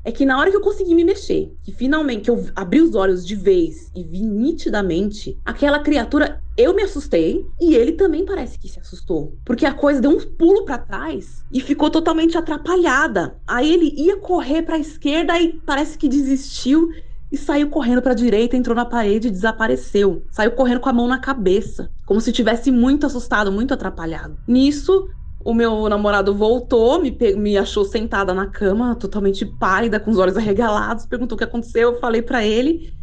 é 0.04 0.12
que 0.12 0.26
na 0.26 0.38
hora 0.38 0.50
que 0.50 0.56
eu 0.56 0.60
consegui 0.60 0.94
me 0.94 1.04
mexer, 1.04 1.50
que 1.62 1.72
finalmente 1.72 2.28
eu 2.28 2.46
abri 2.54 2.80
os 2.80 2.94
olhos 2.94 3.26
de 3.26 3.34
vez 3.34 3.90
e 3.96 4.04
vi 4.04 4.20
nitidamente 4.20 5.38
aquela 5.44 5.78
criatura, 5.78 6.42
eu 6.56 6.74
me 6.74 6.82
assustei 6.82 7.44
e 7.60 7.74
ele 7.74 7.92
também 7.92 8.24
parece 8.24 8.58
que 8.58 8.68
se 8.68 8.78
assustou, 8.78 9.34
porque 9.44 9.64
a 9.64 9.72
coisa 9.72 10.00
deu 10.00 10.10
um 10.10 10.20
pulo 10.20 10.64
para 10.64 10.78
trás 10.78 11.42
e 11.50 11.60
ficou 11.60 11.90
totalmente 11.90 12.36
atrapalhada. 12.36 13.36
Aí 13.46 13.72
ele 13.72 13.94
ia 13.96 14.18
correr 14.18 14.62
para 14.62 14.76
a 14.76 14.78
esquerda 14.78 15.40
e 15.40 15.54
parece 15.64 15.96
que 15.96 16.08
desistiu 16.08 16.90
e 17.32 17.36
saiu 17.36 17.68
correndo 17.68 18.00
para 18.00 18.12
a 18.12 18.16
direita, 18.16 18.56
entrou 18.56 18.76
na 18.76 18.84
parede 18.84 19.26
e 19.26 19.30
desapareceu. 19.30 20.22
Saiu 20.30 20.52
correndo 20.52 20.80
com 20.80 20.88
a 20.88 20.92
mão 20.92 21.08
na 21.08 21.18
cabeça, 21.18 21.90
como 22.06 22.20
se 22.20 22.30
tivesse 22.30 22.70
muito 22.70 23.06
assustado, 23.06 23.50
muito 23.50 23.74
atrapalhado. 23.74 24.36
Nisso, 24.46 25.08
o 25.44 25.52
meu 25.52 25.88
namorado 25.88 26.34
voltou, 26.34 27.00
me, 27.00 27.16
me 27.36 27.58
achou 27.58 27.84
sentada 27.84 28.32
na 28.32 28.46
cama, 28.46 28.96
totalmente 28.96 29.44
pálida, 29.44 30.00
com 30.00 30.10
os 30.10 30.18
olhos 30.18 30.36
arregalados, 30.36 31.04
perguntou 31.06 31.36
o 31.36 31.38
que 31.38 31.44
aconteceu, 31.44 31.92
eu 31.92 32.00
falei 32.00 32.22
para 32.22 32.44
ele. 32.44 32.94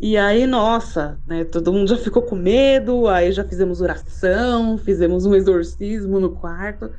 E 0.00 0.16
aí, 0.16 0.46
nossa, 0.46 1.18
né, 1.26 1.44
todo 1.44 1.72
mundo 1.72 1.88
já 1.88 1.96
ficou 1.96 2.22
com 2.22 2.36
medo, 2.36 3.08
aí 3.08 3.32
já 3.32 3.42
fizemos 3.42 3.80
oração, 3.80 4.78
fizemos 4.78 5.26
um 5.26 5.34
exorcismo 5.34 6.20
no 6.20 6.30
quarto. 6.36 6.90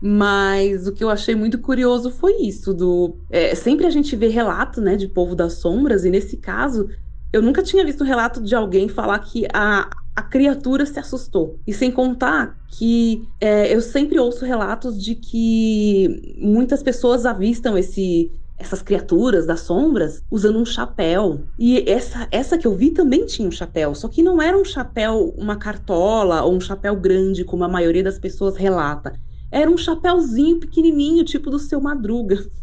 Mas 0.00 0.86
o 0.86 0.92
que 0.92 1.02
eu 1.02 1.08
achei 1.08 1.34
muito 1.34 1.58
curioso 1.58 2.10
foi 2.10 2.42
isso, 2.42 2.74
do 2.74 3.18
é, 3.30 3.54
sempre 3.54 3.86
a 3.86 3.90
gente 3.90 4.14
vê 4.14 4.28
relato, 4.28 4.80
né, 4.82 4.94
de 4.96 5.08
povo 5.08 5.34
das 5.34 5.54
sombras, 5.54 6.04
e 6.04 6.10
nesse 6.10 6.36
caso, 6.36 6.90
eu 7.32 7.40
nunca 7.40 7.62
tinha 7.62 7.82
visto 7.84 8.04
relato 8.04 8.42
de 8.42 8.54
alguém 8.54 8.88
falar 8.88 9.18
que 9.20 9.46
a, 9.54 9.88
a 10.16 10.22
criatura 10.22 10.86
se 10.86 10.98
assustou. 10.98 11.60
E 11.66 11.74
sem 11.74 11.92
contar 11.92 12.58
que 12.68 13.28
é, 13.38 13.72
eu 13.72 13.82
sempre 13.82 14.18
ouço 14.18 14.46
relatos 14.46 15.00
de 15.02 15.14
que 15.14 16.34
muitas 16.38 16.82
pessoas 16.82 17.26
avistam 17.26 17.76
esse 17.76 18.32
essas 18.58 18.80
criaturas 18.80 19.44
das 19.44 19.60
sombras 19.60 20.22
usando 20.30 20.58
um 20.58 20.64
chapéu. 20.64 21.42
E 21.58 21.88
essa, 21.90 22.26
essa 22.30 22.56
que 22.56 22.66
eu 22.66 22.74
vi 22.74 22.90
também 22.90 23.26
tinha 23.26 23.46
um 23.46 23.50
chapéu, 23.52 23.94
só 23.94 24.08
que 24.08 24.22
não 24.22 24.40
era 24.40 24.56
um 24.56 24.64
chapéu, 24.64 25.34
uma 25.36 25.56
cartola 25.56 26.42
ou 26.42 26.54
um 26.54 26.60
chapéu 26.60 26.96
grande, 26.96 27.44
como 27.44 27.64
a 27.64 27.68
maioria 27.68 28.02
das 28.02 28.18
pessoas 28.18 28.56
relata. 28.56 29.20
Era 29.52 29.70
um 29.70 29.76
chapéuzinho 29.76 30.58
pequenininho, 30.58 31.22
tipo 31.22 31.50
do 31.50 31.58
seu 31.58 31.80
Madruga. 31.80 32.42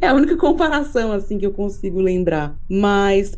É 0.00 0.08
a 0.08 0.14
única 0.14 0.34
comparação 0.34 1.12
assim 1.12 1.36
que 1.36 1.44
eu 1.44 1.52
consigo 1.52 2.00
lembrar. 2.00 2.58
Mas 2.66 3.36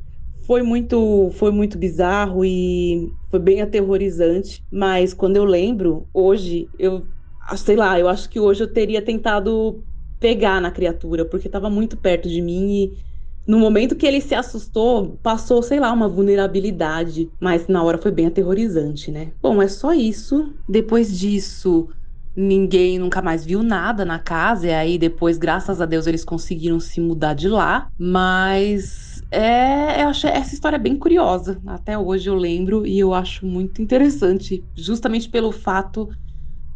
foi 0.51 0.63
muito, 0.65 1.31
foi 1.35 1.53
muito 1.53 1.79
bizarro 1.79 2.45
e 2.45 3.17
foi 3.31 3.39
bem 3.39 3.63
aterrorizante. 3.63 4.65
Mas 4.69 5.15
quando 5.15 5.37
eu 5.37 5.45
lembro, 5.45 6.09
hoje, 6.13 6.69
eu 6.77 7.09
sei 7.57 7.77
lá, 7.77 8.01
eu 8.01 8.09
acho 8.09 8.29
que 8.29 8.41
hoje 8.41 8.61
eu 8.65 8.73
teria 8.73 9.01
tentado 9.01 9.85
pegar 10.19 10.61
na 10.61 10.73
criatura, 10.73 11.25
porque 11.25 11.47
estava 11.47 11.71
muito 11.71 11.97
perto 11.97 12.29
de 12.29 12.43
mim 12.43 12.73
e 12.97 12.99
no 13.47 13.61
momento 13.61 13.95
que 13.95 14.05
ele 14.05 14.21
se 14.21 14.35
assustou, 14.35 15.19
passou, 15.23 15.63
sei 15.63 15.79
lá, 15.79 15.93
uma 15.93 16.09
vulnerabilidade, 16.09 17.33
mas 17.41 17.69
na 17.69 17.85
hora 17.85 17.97
foi 17.99 18.11
bem 18.11 18.27
aterrorizante, 18.27 19.11
né? 19.13 19.33
Bom, 19.41 19.63
é 19.63 19.69
só 19.69 19.93
isso. 19.93 20.53
Depois 20.69 21.17
disso, 21.17 21.89
ninguém 22.35 22.99
nunca 22.99 23.23
mais 23.23 23.45
viu 23.45 23.63
nada 23.63 24.05
na 24.05 24.19
casa, 24.19 24.67
e 24.67 24.73
aí 24.75 24.99
depois, 24.99 25.39
graças 25.39 25.81
a 25.81 25.87
Deus, 25.87 26.07
eles 26.09 26.25
conseguiram 26.25 26.81
se 26.81 27.01
mudar 27.01 27.35
de 27.35 27.49
lá, 27.49 27.89
mas 27.97 29.10
é, 29.31 30.03
eu 30.03 30.09
achei 30.09 30.31
essa 30.31 30.55
história 30.55 30.79
bem 30.79 30.97
curiosa. 30.97 31.61
Até 31.67 31.97
hoje 31.97 32.29
eu 32.29 32.35
lembro 32.35 32.87
e 32.87 32.99
eu 32.99 33.15
acho 33.15 33.47
muito 33.47 33.81
interessante, 33.81 34.65
justamente 34.75 35.29
pelo 35.29 35.53
fato 35.53 36.09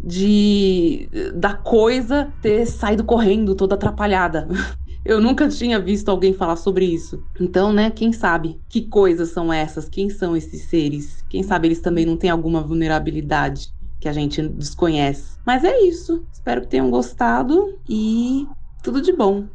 de 0.00 1.08
da 1.34 1.54
coisa 1.54 2.32
ter 2.42 2.66
saído 2.66 3.04
correndo 3.04 3.54
toda 3.54 3.74
atrapalhada. 3.74 4.48
Eu 5.04 5.20
nunca 5.20 5.46
tinha 5.48 5.78
visto 5.78 6.08
alguém 6.08 6.32
falar 6.32 6.56
sobre 6.56 6.86
isso. 6.86 7.22
Então, 7.38 7.74
né, 7.74 7.90
quem 7.90 8.10
sabe 8.10 8.58
que 8.70 8.88
coisas 8.88 9.28
são 9.28 9.52
essas? 9.52 9.86
Quem 9.86 10.08
são 10.08 10.34
esses 10.34 10.62
seres? 10.62 11.22
Quem 11.28 11.42
sabe 11.42 11.68
eles 11.68 11.80
também 11.80 12.06
não 12.06 12.16
têm 12.16 12.30
alguma 12.30 12.62
vulnerabilidade 12.62 13.70
que 14.00 14.08
a 14.08 14.14
gente 14.14 14.40
desconhece. 14.48 15.38
Mas 15.44 15.62
é 15.62 15.78
isso. 15.80 16.26
Espero 16.32 16.62
que 16.62 16.68
tenham 16.68 16.90
gostado 16.90 17.78
e 17.86 18.48
tudo 18.82 19.02
de 19.02 19.12
bom. 19.12 19.46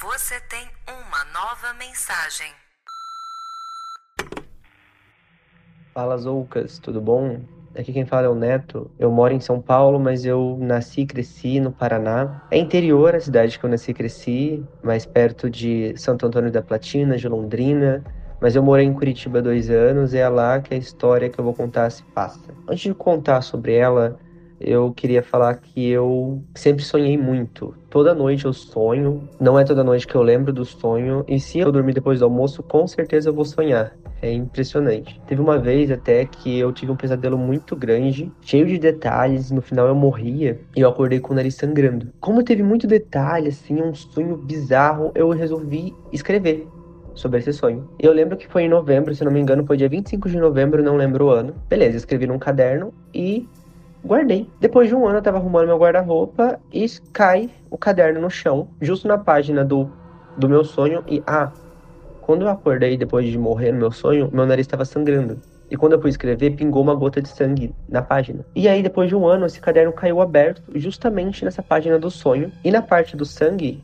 Você 0.00 0.40
tem 0.48 0.71
nova 1.32 1.74
mensagem. 1.74 2.52
Fala 5.94 6.16
Zoucas, 6.16 6.78
tudo 6.78 7.00
bom? 7.00 7.40
Aqui 7.76 7.92
quem 7.92 8.04
fala 8.04 8.26
é 8.26 8.28
o 8.28 8.34
Neto. 8.34 8.90
Eu 8.98 9.10
moro 9.10 9.32
em 9.32 9.40
São 9.40 9.60
Paulo, 9.60 9.98
mas 9.98 10.24
eu 10.24 10.58
nasci 10.60 11.02
e 11.02 11.06
cresci 11.06 11.60
no 11.60 11.72
Paraná. 11.72 12.42
É 12.50 12.58
interior 12.58 13.14
a 13.14 13.20
cidade 13.20 13.58
que 13.58 13.64
eu 13.64 13.70
nasci 13.70 13.90
e 13.90 13.94
cresci, 13.94 14.64
mais 14.82 15.06
perto 15.06 15.48
de 15.48 15.94
Santo 15.96 16.26
Antônio 16.26 16.50
da 16.50 16.62
Platina, 16.62 17.16
de 17.16 17.28
Londrina. 17.28 18.04
Mas 18.40 18.56
eu 18.56 18.62
morei 18.62 18.84
em 18.84 18.92
Curitiba 18.92 19.40
dois 19.40 19.70
anos 19.70 20.12
e 20.14 20.18
é 20.18 20.28
lá 20.28 20.60
que 20.60 20.74
a 20.74 20.76
história 20.76 21.30
que 21.30 21.38
eu 21.38 21.44
vou 21.44 21.54
contar 21.54 21.88
se 21.90 22.02
passa. 22.02 22.52
Antes 22.68 22.82
de 22.82 22.94
contar 22.94 23.40
sobre 23.40 23.74
ela, 23.74 24.18
eu 24.64 24.92
queria 24.92 25.22
falar 25.22 25.56
que 25.56 25.88
eu 25.88 26.42
sempre 26.54 26.82
sonhei 26.84 27.16
muito. 27.18 27.74
Toda 27.90 28.14
noite 28.14 28.44
eu 28.44 28.52
sonho, 28.52 29.28
não 29.40 29.58
é 29.58 29.64
toda 29.64 29.84
noite 29.84 30.06
que 30.06 30.14
eu 30.14 30.22
lembro 30.22 30.52
do 30.52 30.64
sonho, 30.64 31.24
e 31.28 31.38
se 31.38 31.58
eu 31.58 31.70
dormir 31.70 31.92
depois 31.92 32.20
do 32.20 32.24
almoço, 32.24 32.62
com 32.62 32.86
certeza 32.86 33.28
eu 33.28 33.34
vou 33.34 33.44
sonhar. 33.44 33.92
É 34.22 34.32
impressionante. 34.32 35.20
Teve 35.26 35.40
uma 35.40 35.58
vez 35.58 35.90
até 35.90 36.24
que 36.24 36.58
eu 36.58 36.72
tive 36.72 36.92
um 36.92 36.96
pesadelo 36.96 37.36
muito 37.36 37.74
grande, 37.74 38.30
cheio 38.40 38.66
de 38.66 38.78
detalhes, 38.78 39.50
no 39.50 39.60
final 39.60 39.88
eu 39.88 39.94
morria 39.94 40.60
e 40.76 40.80
eu 40.80 40.88
acordei 40.88 41.18
com 41.18 41.32
o 41.32 41.36
nariz 41.36 41.56
sangrando. 41.56 42.08
Como 42.20 42.42
teve 42.42 42.62
muito 42.62 42.86
detalhe, 42.86 43.48
assim, 43.48 43.82
um 43.82 43.92
sonho 43.94 44.36
bizarro, 44.36 45.10
eu 45.14 45.28
resolvi 45.30 45.92
escrever 46.12 46.68
sobre 47.14 47.38
esse 47.38 47.52
sonho. 47.52 47.88
Eu 47.98 48.12
lembro 48.12 48.36
que 48.36 48.48
foi 48.48 48.62
em 48.62 48.68
novembro, 48.68 49.14
se 49.14 49.24
não 49.24 49.32
me 49.32 49.40
engano, 49.40 49.66
foi 49.66 49.76
dia 49.76 49.88
25 49.88 50.28
de 50.28 50.38
novembro, 50.38 50.82
não 50.82 50.96
lembro 50.96 51.26
o 51.26 51.30
ano. 51.30 51.54
Beleza, 51.68 51.96
escrevi 51.96 52.26
num 52.26 52.38
caderno 52.38 52.92
e 53.14 53.48
guardei. 54.04 54.48
Depois 54.60 54.88
de 54.88 54.94
um 54.94 55.06
ano, 55.06 55.18
eu 55.18 55.22
tava 55.22 55.38
arrumando 55.38 55.66
meu 55.66 55.78
guarda-roupa 55.78 56.58
e 56.72 56.86
cai 57.12 57.50
o 57.70 57.78
caderno 57.78 58.20
no 58.20 58.30
chão, 58.30 58.68
justo 58.80 59.08
na 59.08 59.18
página 59.18 59.64
do, 59.64 59.90
do 60.36 60.48
meu 60.48 60.64
sonho. 60.64 61.04
E 61.06 61.22
ah, 61.26 61.52
quando 62.20 62.42
eu 62.42 62.48
acordei 62.48 62.96
depois 62.96 63.26
de 63.26 63.38
morrer 63.38 63.72
no 63.72 63.78
meu 63.78 63.92
sonho, 63.92 64.30
meu 64.32 64.46
nariz 64.46 64.66
estava 64.66 64.84
sangrando. 64.84 65.40
E 65.70 65.76
quando 65.76 65.94
eu 65.94 66.00
fui 66.00 66.10
escrever, 66.10 66.50
pingou 66.50 66.82
uma 66.82 66.94
gota 66.94 67.22
de 67.22 67.28
sangue 67.28 67.74
na 67.88 68.02
página. 68.02 68.44
E 68.54 68.68
aí, 68.68 68.82
depois 68.82 69.08
de 69.08 69.16
um 69.16 69.26
ano, 69.26 69.46
esse 69.46 69.58
caderno 69.58 69.90
caiu 69.90 70.20
aberto, 70.20 70.62
justamente 70.74 71.46
nessa 71.46 71.62
página 71.62 71.98
do 71.98 72.10
sonho. 72.10 72.52
E 72.62 72.70
na 72.70 72.82
parte 72.82 73.16
do 73.16 73.24
sangue, 73.24 73.82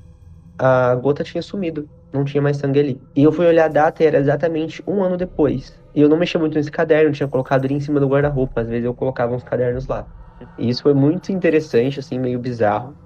a 0.59 0.95
gota 0.97 1.25
tinha 1.25 1.41
sumido. 1.41 1.89
Não 2.13 2.25
tinha 2.25 2.43
mais 2.43 2.57
sangue 2.57 2.81
ali. 2.81 3.03
E 3.15 3.23
eu 3.23 3.33
fui 3.33 3.47
olhar 3.47 3.67
a 3.67 3.69
data 3.69 4.03
e 4.03 4.07
era 4.07 4.19
exatamente 4.19 4.83
um 4.87 5.03
ano 5.03 5.17
depois. 5.17 5.73
E 5.95 6.01
eu 6.01 6.09
não 6.09 6.17
mexia 6.17 6.41
muito 6.41 6.55
nesse 6.55 6.71
caderno, 6.71 7.13
tinha 7.13 7.29
colocado 7.29 7.65
ele 7.67 7.75
em 7.75 7.81
cima 7.81 8.01
do 8.01 8.09
guarda-roupa. 8.09 8.63
Às 8.63 8.69
vezes 8.69 8.85
eu 8.85 8.95
colocava 8.95 9.35
uns 9.35 9.45
cadernos 9.45 9.87
lá. 9.87 10.09
E 10.57 10.69
isso 10.69 10.83
foi 10.83 10.95
muito 10.95 11.33
interessante, 11.33 11.99
assim, 12.01 12.19
meio 12.19 12.39
bizarro. 12.39 12.97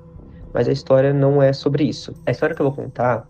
Mas 0.52 0.68
a 0.68 0.72
história 0.72 1.12
não 1.12 1.42
é 1.42 1.52
sobre 1.52 1.84
isso. 1.84 2.16
A 2.26 2.30
história 2.30 2.54
que 2.54 2.62
eu 2.62 2.66
vou 2.66 2.74
contar, 2.76 3.28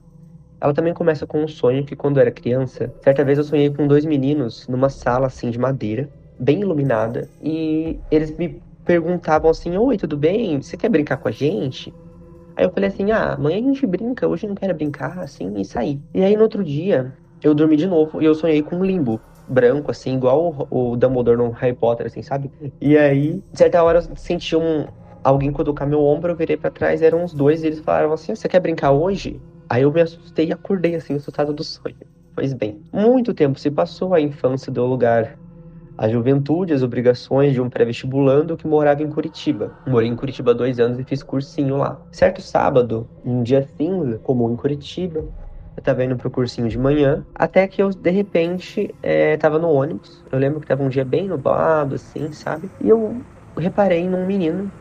ela 0.61 0.75
também 0.75 0.95
começa 0.95 1.27
com 1.27 1.43
um 1.45 1.49
sonho 1.49 1.85
que 1.87 1.97
quando 1.97 2.19
eu 2.19 2.23
era 2.23 2.33
criança, 2.33 2.95
certa 3.03 3.25
vez 3.25 3.39
eu 3.39 3.45
sonhei 3.45 3.73
com 3.75 3.87
dois 3.89 4.05
meninos 4.05 4.67
numa 4.69 4.89
sala, 4.91 5.27
assim, 5.29 5.51
de 5.51 5.59
madeira, 5.59 6.13
bem 6.39 6.61
iluminada. 6.63 7.31
E 7.41 8.03
eles 8.11 8.37
me 8.37 8.63
perguntavam 8.85 9.51
assim, 9.51 9.77
oi, 9.77 9.97
tudo 9.99 10.17
bem? 10.17 10.63
Você 10.63 10.77
quer 10.77 10.89
brincar 10.91 11.19
com 11.19 11.29
a 11.29 11.33
gente? 11.33 11.97
Aí 12.57 12.65
eu 12.65 12.73
falei 12.73 12.89
assim, 12.91 13.11
ah, 13.11 13.35
amanhã 13.35 13.59
a 13.59 13.63
gente 13.63 13.87
brinca, 13.87 14.29
hoje 14.29 14.47
não 14.47 14.55
quero 14.55 14.75
brincar, 14.75 15.19
assim, 15.21 15.53
e 15.61 15.65
saí. 15.65 16.03
E 16.15 16.23
aí 16.23 16.37
no 16.37 16.43
outro 16.43 16.63
dia, 16.65 17.17
eu 17.43 17.55
dormi 17.55 17.77
de 17.77 17.87
novo 17.87 18.21
e 18.23 18.25
eu 18.27 18.35
sonhei 18.35 18.63
com 18.63 18.77
um 18.77 18.85
limbo 18.85 19.25
branco, 19.47 19.91
assim, 19.91 20.15
igual 20.17 20.69
o, 20.71 20.93
o 20.93 20.97
Dumbledore 20.97 21.37
no 21.39 21.51
Harry 21.53 21.77
Potter, 21.77 22.07
assim, 22.07 22.23
sabe? 22.23 22.51
E 22.81 22.97
aí, 22.97 23.43
de 23.53 23.59
certa 23.59 23.83
hora, 23.83 23.99
eu 24.01 24.17
senti 24.17 24.55
um, 24.57 24.87
alguém 25.23 25.53
cutucar 25.53 25.87
meu 25.89 26.01
ombro, 26.03 26.33
eu 26.33 26.37
virei 26.37 26.57
para 26.57 26.71
trás, 26.71 27.03
eram 27.03 27.25
os 27.25 27.35
dois, 27.35 27.63
e 27.63 27.67
eles 27.67 27.81
falaram 27.81 28.13
assim, 28.13 28.35
você 28.35 28.49
quer 28.49 28.61
brincar 28.61 28.93
hoje? 28.93 29.43
Aí 29.69 29.83
eu 29.83 29.93
me 29.93 30.01
assustei 30.01 30.49
e 30.49 30.53
acordei, 30.53 30.95
assim, 30.95 31.15
assustado 31.15 31.53
do 31.53 31.65
sonho. 31.65 31.97
Pois 32.35 32.53
bem, 32.55 32.83
muito 32.93 33.35
tempo 33.35 33.59
se 33.59 33.71
passou, 33.71 34.15
a 34.15 34.21
infância 34.21 34.73
deu 34.73 34.87
lugar 34.87 35.39
a 36.03 36.09
juventude, 36.09 36.73
as 36.73 36.83
obrigações 36.83 37.53
de 37.53 37.61
um 37.61 37.71
pré-vestibulando 37.71 38.57
que 38.57 38.67
morava 38.67 39.05
em 39.05 39.09
Curitiba. 39.09 39.73
Morei 39.87 40.09
em 40.09 40.17
Curitiba 40.17 40.53
dois 40.53 40.81
anos 40.81 40.99
e 40.99 41.05
fiz 41.05 41.23
cursinho 41.23 41.77
lá. 41.77 42.05
Certo 42.11 42.43
sábado, 42.43 43.09
um 43.25 43.41
dia 43.41 43.63
cinza, 43.77 44.19
comum 44.19 44.53
em 44.53 44.57
Curitiba, 44.57 45.21
eu 45.77 45.83
tava 45.83 46.05
indo 46.05 46.17
pro 46.17 46.29
cursinho 46.29 46.69
de 46.69 46.77
manhã, 46.77 47.25
até 47.33 47.69
que 47.69 47.81
eu, 47.81 47.91
de 47.91 48.11
repente, 48.11 48.93
é, 49.01 49.37
tava 49.37 49.61
no 49.61 49.69
ônibus. 49.71 50.25
Eu 50.33 50.41
lembro 50.41 50.61
que 50.61 50.67
tava 50.67 50.83
um 50.83 50.89
dia 50.89 51.05
bem 51.05 51.29
nublado, 51.29 51.95
assim, 51.95 52.33
sabe? 52.33 52.73
E 52.81 52.89
eu 52.89 53.25
reparei 53.57 54.09
num 54.09 54.27
menino, 54.27 54.73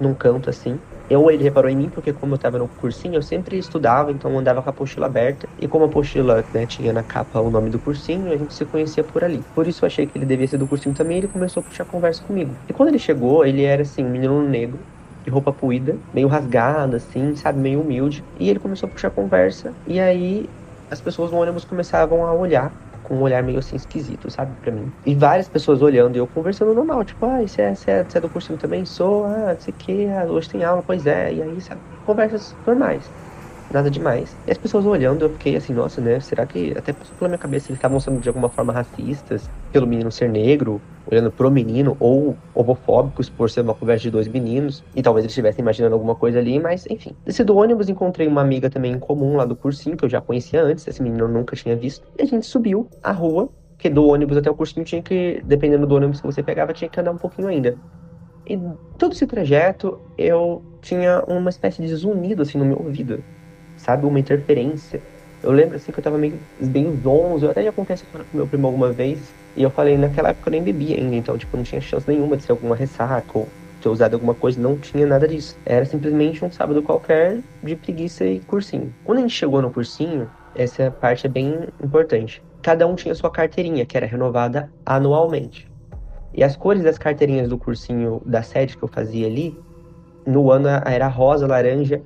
num 0.00 0.14
canto, 0.14 0.50
assim. 0.50 0.82
Eu, 1.08 1.30
ele 1.30 1.44
reparou 1.44 1.70
em 1.70 1.76
mim, 1.76 1.88
porque 1.90 2.12
como 2.12 2.34
eu 2.34 2.38
tava 2.38 2.58
no 2.58 2.68
cursinho, 2.68 3.14
eu 3.14 3.22
sempre 3.22 3.56
estudava, 3.58 4.10
então 4.10 4.30
eu 4.32 4.38
andava 4.38 4.62
com 4.62 4.68
a 4.68 4.72
apostila 4.72 5.06
aberta. 5.06 5.48
E 5.56 5.68
como 5.68 5.84
a 5.84 5.86
apostila, 5.88 6.48
né, 6.52 6.66
tinha 6.66 6.92
na 6.92 7.04
capa 7.04 7.40
o 7.40 7.48
nome 7.50 7.70
do 7.70 7.80
cursinho, 7.80 8.32
a 8.32 8.36
gente 8.36 8.52
se 8.54 8.66
conhecia 8.66 9.04
por 9.04 9.22
ali. 9.22 9.44
Por 9.54 9.66
isso 9.68 9.84
eu 9.84 9.86
achei 9.86 10.06
que 10.06 10.18
ele 10.18 10.26
devia 10.26 10.48
ser 10.48 10.58
do 10.58 10.66
cursinho 10.66 10.94
também, 10.94 11.18
ele 11.18 11.28
começou 11.28 11.60
a 11.60 11.64
puxar 11.64 11.84
conversa 11.84 12.22
comigo. 12.22 12.60
E 12.68 12.72
quando 12.72 12.88
ele 12.88 12.98
chegou, 12.98 13.44
ele 13.44 13.62
era, 13.62 13.82
assim, 13.82 14.04
um 14.04 14.10
menino 14.10 14.42
negro, 14.48 14.88
de 15.24 15.30
roupa 15.30 15.52
puída, 15.52 16.00
meio 16.12 16.28
rasgada, 16.28 16.96
assim, 16.96 17.34
sabe, 17.36 17.58
meio 17.60 17.80
humilde. 17.82 18.26
E 18.38 18.48
ele 18.48 18.58
começou 18.60 18.88
a 18.88 18.90
puxar 18.90 19.10
conversa, 19.10 19.76
e 19.86 20.00
aí 20.00 20.52
as 20.90 21.00
pessoas 21.00 21.30
no 21.30 21.38
ônibus 21.38 21.64
começavam 21.64 22.24
a 22.24 22.32
olhar 22.34 22.76
com 23.06 23.16
um 23.16 23.22
olhar 23.22 23.42
meio 23.42 23.58
assim 23.58 23.76
esquisito, 23.76 24.30
sabe, 24.30 24.56
pra 24.60 24.72
mim. 24.72 24.92
E 25.04 25.14
várias 25.14 25.48
pessoas 25.48 25.82
olhando 25.82 26.16
e 26.16 26.18
eu 26.18 26.28
conversando 26.28 26.74
normal, 26.74 27.04
tipo, 27.04 27.24
ah, 27.26 27.40
você 27.46 27.62
é, 27.62 27.74
você 27.74 27.90
é, 27.92 28.04
você 28.04 28.18
é 28.18 28.20
do 28.20 28.30
cursinho 28.30 28.58
também? 28.58 28.84
Sou, 28.84 29.24
ah, 29.26 29.52
não 29.54 29.60
sei 29.60 29.72
o 29.74 29.76
que, 29.78 30.08
ah, 30.08 30.24
hoje 30.26 30.48
tem 30.48 30.64
aula, 30.64 30.82
pois 30.82 31.06
é, 31.06 31.32
e 31.34 31.42
aí, 31.42 31.60
sabe, 31.60 31.82
conversas 32.04 32.56
normais 32.66 33.12
nada 33.72 33.90
demais. 33.90 34.38
E 34.46 34.50
as 34.50 34.58
pessoas 34.58 34.84
olhando, 34.86 35.24
eu 35.24 35.32
fiquei 35.32 35.56
assim, 35.56 35.72
nossa, 35.72 36.00
né? 36.00 36.20
Será 36.20 36.46
que 36.46 36.72
até 36.76 36.92
passou 36.92 37.16
pela 37.16 37.28
minha 37.28 37.38
cabeça 37.38 37.70
eles 37.70 37.78
estavam 37.78 38.00
sendo 38.00 38.20
de 38.20 38.28
alguma 38.28 38.48
forma 38.50 38.72
racistas 38.72 39.50
pelo 39.72 39.86
menino 39.86 40.10
ser 40.10 40.28
negro, 40.28 40.82
olhando 41.04 41.30
pro 41.32 41.50
menino, 41.50 41.96
ou 42.00 42.36
homofóbicos 42.54 43.28
por 43.30 43.50
ser 43.50 43.60
uma 43.60 43.74
conversa 43.74 44.02
de 44.02 44.10
dois 44.10 44.28
meninos, 44.28 44.84
e 44.94 45.02
talvez 45.02 45.24
eles 45.24 45.32
estivessem 45.32 45.62
imaginando 45.62 45.94
alguma 45.94 46.16
coisa 46.16 46.38
ali, 46.38 46.58
mas 46.58 46.84
enfim. 46.90 47.16
Desci 47.24 47.44
do 47.44 47.56
ônibus, 47.56 47.88
encontrei 47.88 48.26
uma 48.26 48.40
amiga 48.40 48.68
também 48.70 48.92
em 48.92 48.98
comum 48.98 49.36
lá 49.36 49.44
do 49.44 49.56
cursinho, 49.56 49.96
que 49.96 50.04
eu 50.04 50.08
já 50.08 50.20
conhecia 50.20 50.62
antes, 50.62 50.86
esse 50.86 51.02
menino 51.02 51.24
eu 51.24 51.28
nunca 51.28 51.54
tinha 51.54 51.76
visto, 51.76 52.08
e 52.18 52.22
a 52.22 52.26
gente 52.26 52.46
subiu 52.46 52.88
a 53.02 53.12
rua, 53.12 53.48
que 53.78 53.90
do 53.90 54.06
ônibus 54.06 54.36
até 54.36 54.50
o 54.50 54.54
cursinho 54.56 54.84
tinha 54.84 55.02
que, 55.02 55.42
dependendo 55.44 55.86
do 55.86 55.94
ônibus 55.94 56.20
que 56.20 56.26
você 56.26 56.42
pegava, 56.42 56.72
tinha 56.72 56.88
que 56.88 56.98
andar 56.98 57.12
um 57.12 57.18
pouquinho 57.18 57.48
ainda. 57.48 57.78
E 58.48 58.56
todo 58.96 59.12
esse 59.12 59.26
trajeto 59.26 60.00
eu 60.16 60.64
tinha 60.80 61.22
uma 61.26 61.50
espécie 61.50 61.82
de 61.82 61.94
zunido 61.94 62.42
assim 62.42 62.58
no 62.58 62.64
meu 62.64 62.78
ouvido 62.78 63.24
sabe? 63.86 64.04
Uma 64.04 64.18
interferência. 64.18 65.00
Eu 65.42 65.52
lembro 65.52 65.76
assim 65.76 65.92
que 65.92 65.98
eu 65.98 66.02
tava 66.02 66.18
meio 66.18 66.40
bem 66.60 67.00
zonzo, 67.00 67.46
eu 67.46 67.50
até 67.50 67.62
já 67.62 67.70
contei 67.72 67.96
com 68.10 68.36
meu 68.36 68.48
primo 68.48 68.66
alguma 68.66 68.92
vez, 68.92 69.32
e 69.54 69.62
eu 69.62 69.70
falei, 69.70 69.96
naquela 69.96 70.30
época 70.30 70.48
eu 70.48 70.52
nem 70.52 70.62
bebia 70.62 70.96
ainda, 70.96 71.14
então 71.14 71.38
tipo, 71.38 71.56
não 71.56 71.62
tinha 71.62 71.80
chance 71.80 72.08
nenhuma 72.08 72.36
de 72.36 72.42
ser 72.42 72.52
alguma 72.52 72.74
ressaca 72.74 73.38
ou 73.38 73.48
ter 73.80 73.88
usado 73.88 74.14
alguma 74.14 74.34
coisa, 74.34 74.60
não 74.60 74.76
tinha 74.76 75.06
nada 75.06 75.28
disso. 75.28 75.56
Era 75.64 75.84
simplesmente 75.84 76.44
um 76.44 76.50
sábado 76.50 76.82
qualquer 76.82 77.44
de 77.62 77.76
preguiça 77.76 78.24
e 78.24 78.40
cursinho. 78.40 78.92
Quando 79.04 79.18
a 79.18 79.20
gente 79.20 79.34
chegou 79.34 79.62
no 79.62 79.70
cursinho, 79.70 80.28
essa 80.54 80.90
parte 80.90 81.26
é 81.26 81.30
bem 81.30 81.68
importante. 81.84 82.42
Cada 82.62 82.86
um 82.86 82.96
tinha 82.96 83.14
sua 83.14 83.30
carteirinha, 83.30 83.86
que 83.86 83.96
era 83.96 84.06
renovada 84.06 84.72
anualmente. 84.84 85.70
E 86.34 86.42
as 86.42 86.56
cores 86.56 86.82
das 86.82 86.98
carteirinhas 86.98 87.48
do 87.48 87.56
cursinho 87.56 88.20
da 88.26 88.42
sede 88.42 88.76
que 88.76 88.82
eu 88.82 88.88
fazia 88.88 89.26
ali, 89.26 89.56
no 90.26 90.50
ano 90.50 90.68
era 90.84 91.06
rosa, 91.06 91.46
laranja 91.46 92.02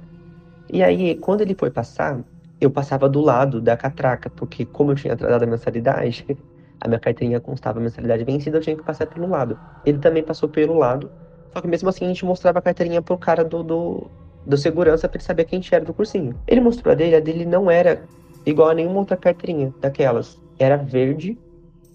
e 0.72 0.82
aí, 0.82 1.16
quando 1.18 1.40
ele 1.42 1.54
foi 1.54 1.70
passar, 1.70 2.24
eu 2.60 2.70
passava 2.70 3.08
do 3.08 3.20
lado 3.20 3.60
da 3.60 3.76
catraca, 3.76 4.30
porque 4.30 4.66
como 4.66 4.92
eu 4.92 4.96
tinha 4.96 5.14
atrasado 5.14 5.42
a 5.44 5.46
mensalidade, 5.46 6.26
a 6.80 6.88
minha 6.88 7.00
carteirinha 7.00 7.40
constava 7.40 7.78
a 7.78 7.82
mensalidade 7.82 8.24
vencida, 8.24 8.58
eu 8.58 8.62
tinha 8.62 8.76
que 8.76 8.82
passar 8.84 9.06
pelo 9.06 9.28
lado. 9.28 9.60
Ele 9.84 9.98
também 9.98 10.22
passou 10.24 10.48
pelo 10.48 10.74
lado, 10.78 11.12
só 11.52 11.60
que 11.60 11.68
mesmo 11.68 11.88
assim 11.88 12.04
a 12.04 12.08
gente 12.08 12.24
mostrava 12.24 12.58
a 12.58 12.62
carteirinha 12.62 13.02
pro 13.02 13.18
cara 13.18 13.44
do, 13.44 13.62
do, 13.62 14.10
do 14.44 14.56
segurança 14.56 15.08
pra 15.08 15.16
ele 15.18 15.24
saber 15.24 15.44
quem 15.44 15.60
era 15.72 15.84
do 15.84 15.94
cursinho. 15.94 16.40
Ele 16.46 16.60
mostrou 16.60 16.92
a 16.92 16.94
dele, 16.94 17.16
a 17.16 17.20
dele 17.20 17.44
não 17.46 17.70
era 17.70 18.08
igual 18.46 18.70
a 18.70 18.74
nenhuma 18.74 18.98
outra 19.00 19.16
carteirinha 19.16 19.74
daquelas. 19.80 20.40
Era 20.58 20.76
verde 20.76 21.38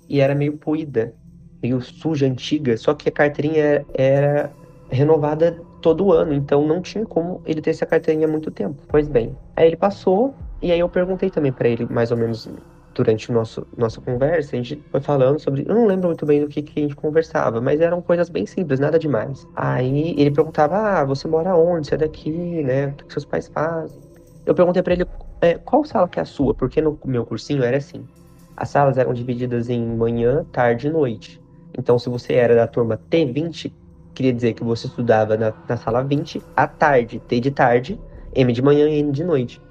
e 0.09 0.19
era 0.21 0.35
meio 0.35 0.57
poída, 0.57 1.15
meio 1.61 1.81
suja, 1.81 2.25
antiga, 2.27 2.77
só 2.77 2.93
que 2.93 3.09
a 3.09 3.11
carteirinha 3.11 3.85
era 3.93 4.55
renovada 4.89 5.65
todo 5.85 6.11
ano, 6.11 6.33
então 6.33 6.65
não 6.65 6.81
tinha 6.81 7.05
como 7.05 7.43
ele 7.45 7.61
ter 7.61 7.69
essa 7.69 7.85
carteirinha 7.85 8.27
há 8.27 8.31
muito 8.31 8.49
tempo. 8.51 8.81
Pois 8.87 9.07
bem, 9.07 9.37
aí 9.55 9.67
ele 9.67 9.77
passou 9.77 10.35
e 10.59 10.71
aí 10.71 10.79
eu 10.79 10.89
perguntei 10.89 11.29
também 11.29 11.53
para 11.53 11.67
ele 11.69 11.85
mais 11.85 12.09
ou 12.11 12.17
menos 12.17 12.47
durante 12.95 13.31
nosso 13.31 13.67
nossa 13.77 14.01
conversa, 14.01 14.55
a 14.55 14.61
gente 14.63 14.83
foi 14.89 14.99
falando 15.01 15.37
sobre, 15.39 15.63
eu 15.67 15.75
não 15.75 15.85
lembro 15.85 16.07
muito 16.07 16.25
bem 16.25 16.41
do 16.41 16.47
que, 16.47 16.63
que 16.63 16.79
a 16.79 16.83
gente 16.83 16.95
conversava, 16.95 17.61
mas 17.61 17.81
eram 17.81 18.01
coisas 18.01 18.29
bem 18.29 18.47
simples, 18.47 18.79
nada 18.79 18.97
demais. 18.97 19.47
Aí 19.55 20.15
ele 20.17 20.31
perguntava: 20.31 20.75
"Ah, 21.01 21.05
você 21.05 21.27
mora 21.27 21.55
onde? 21.55 21.87
Você 21.87 21.95
é 21.95 21.97
daqui, 21.99 22.31
né? 22.63 22.87
O 22.87 22.95
que 22.95 23.13
seus 23.13 23.25
pais 23.25 23.47
fazem?" 23.53 24.01
Eu 24.45 24.55
perguntei 24.55 24.81
para 24.81 24.93
ele 24.93 25.05
é, 25.41 25.57
qual 25.59 25.83
sala 25.85 26.09
que 26.09 26.17
é 26.19 26.23
a 26.23 26.25
sua, 26.25 26.55
porque 26.55 26.81
no 26.81 26.99
meu 27.05 27.25
cursinho 27.25 27.63
era 27.63 27.77
assim. 27.77 28.07
As 28.57 28.69
salas 28.69 28.97
eram 28.97 29.13
divididas 29.13 29.69
em 29.69 29.85
manhã, 29.85 30.45
tarde 30.51 30.87
e 30.87 30.89
noite. 30.91 31.39
Então, 31.77 31.99
se 31.99 32.09
você 32.09 32.33
era 32.33 32.55
da 32.55 32.67
turma 32.67 32.97
T20, 33.09 33.75
queria 34.15 34.33
dizer 34.33 34.53
que 34.53 34.63
você 34.63 34.87
estudava 34.87 35.37
na, 35.37 35.53
na 35.67 35.77
sala 35.77 36.03
20, 36.03 36.41
à 36.55 36.67
tarde, 36.67 37.19
T 37.19 37.39
de 37.39 37.51
tarde, 37.51 37.99
M 38.35 38.51
de 38.53 38.61
manhã 38.61 38.89
e 38.89 38.99
N 38.99 39.11
de 39.11 39.23
noite. 39.23 39.61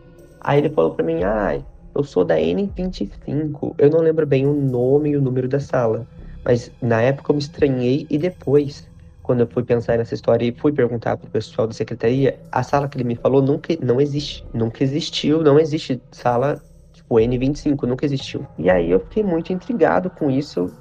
Aí 0.41 0.59
ele 0.59 0.71
falou 0.71 0.95
para 0.95 1.05
mim, 1.05 1.23
ah, 1.25 1.61
eu 1.95 2.05
sou 2.05 2.25
da 2.25 2.39
N25. 2.39 3.75
Eu 3.79 3.91
não 3.91 4.01
lembro 4.01 4.27
bem 4.27 4.47
o 4.47 4.55
nome 4.55 5.11
e 5.11 5.17
o 5.17 5.23
número 5.23 5.49
da 5.49 5.61
sala. 5.61 6.07
Mas 6.45 6.71
na 6.81 7.01
época 7.01 7.33
eu 7.33 7.37
me 7.37 7.41
estranhei 7.41 8.07
e 8.11 8.19
depois, 8.19 8.89
quando 9.23 9.41
eu 9.41 9.49
fui 9.51 9.65
pensar 9.65 9.97
nessa 9.99 10.15
história 10.15 10.45
e 10.47 10.55
fui 10.55 10.73
perguntar 10.73 11.17
pro 11.17 11.31
pessoal 11.31 11.67
da 11.67 11.73
secretaria, 11.75 12.39
a 12.53 12.63
sala 12.63 12.89
que 12.89 12.97
ele 12.97 13.05
me 13.05 13.17
falou 13.17 13.41
nunca 13.41 13.75
não 13.83 14.01
existe. 14.01 14.45
Nunca 14.53 14.85
existiu, 14.85 15.43
não 15.43 15.59
existe 15.59 16.03
sala 16.13 16.61
tipo 16.93 17.19
N25, 17.19 17.87
nunca 17.87 18.05
existiu. 18.05 18.47
E 18.59 18.69
aí 18.71 18.91
eu 18.91 19.01
fiquei 19.01 19.23
muito 19.23 19.53
intrigado 19.53 20.11
com 20.11 20.31
isso 20.31 20.77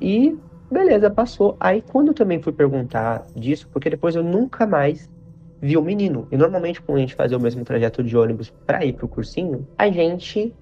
e 0.00 0.38
beleza, 0.70 1.10
passou. 1.10 1.56
Aí 1.60 1.82
quando 1.82 2.08
eu 2.08 2.14
também 2.14 2.40
fui 2.40 2.52
perguntar 2.52 3.26
disso, 3.34 3.68
porque 3.72 3.90
depois 3.90 4.14
eu 4.14 4.22
nunca 4.22 4.66
mais 4.66 5.10
vi 5.60 5.76
o 5.76 5.82
menino. 5.82 6.26
E 6.30 6.36
normalmente 6.36 6.80
quando 6.80 6.98
a 6.98 7.00
gente 7.00 7.14
fazia 7.14 7.36
o 7.36 7.40
mesmo 7.40 7.64
trajeto 7.64 8.02
de 8.02 8.16
ônibus 8.16 8.52
para 8.66 8.84
ir 8.84 8.92
pro 8.92 9.08
cursinho, 9.08 9.66
a 9.78 9.88
gente 9.88 10.54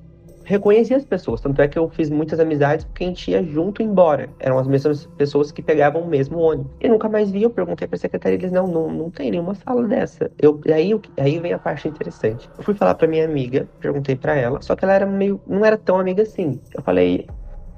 reconhecia 0.44 0.96
as 0.96 1.04
pessoas. 1.04 1.40
Tanto 1.40 1.60
é 1.60 1.66
que 1.66 1.78
eu 1.78 1.88
fiz 1.88 2.10
muitas 2.10 2.38
amizades 2.38 2.84
porque 2.84 3.04
a 3.04 3.06
gente 3.06 3.30
ia 3.30 3.42
junto 3.42 3.82
embora. 3.82 4.28
Eram 4.38 4.58
as 4.58 4.66
mesmas 4.66 5.06
pessoas 5.18 5.50
que 5.50 5.62
pegavam 5.62 6.02
o 6.02 6.06
mesmo 6.06 6.38
ônibus. 6.38 6.70
E 6.80 6.88
nunca 6.88 7.08
mais 7.08 7.30
vi, 7.30 7.42
eu 7.42 7.50
perguntei 7.50 7.88
pra 7.88 7.98
secretaria, 7.98 8.38
eles, 8.38 8.52
não, 8.52 8.66
não, 8.66 8.90
não 8.90 9.10
tem 9.10 9.30
nenhuma 9.30 9.54
sala 9.54 9.86
dessa. 9.88 10.30
Eu, 10.40 10.60
aí, 10.72 10.92
aí 11.18 11.38
vem 11.38 11.52
a 11.52 11.58
parte 11.58 11.88
interessante. 11.88 12.48
Eu 12.56 12.62
fui 12.62 12.74
falar 12.74 12.94
pra 12.94 13.08
minha 13.08 13.24
amiga, 13.24 13.68
perguntei 13.80 14.14
pra 14.14 14.34
ela, 14.36 14.60
só 14.60 14.76
que 14.76 14.84
ela 14.84 14.94
era 14.94 15.06
meio, 15.06 15.40
não 15.46 15.64
era 15.64 15.78
tão 15.78 15.98
amiga 15.98 16.22
assim. 16.22 16.60
Eu 16.76 16.82
falei, 16.82 17.26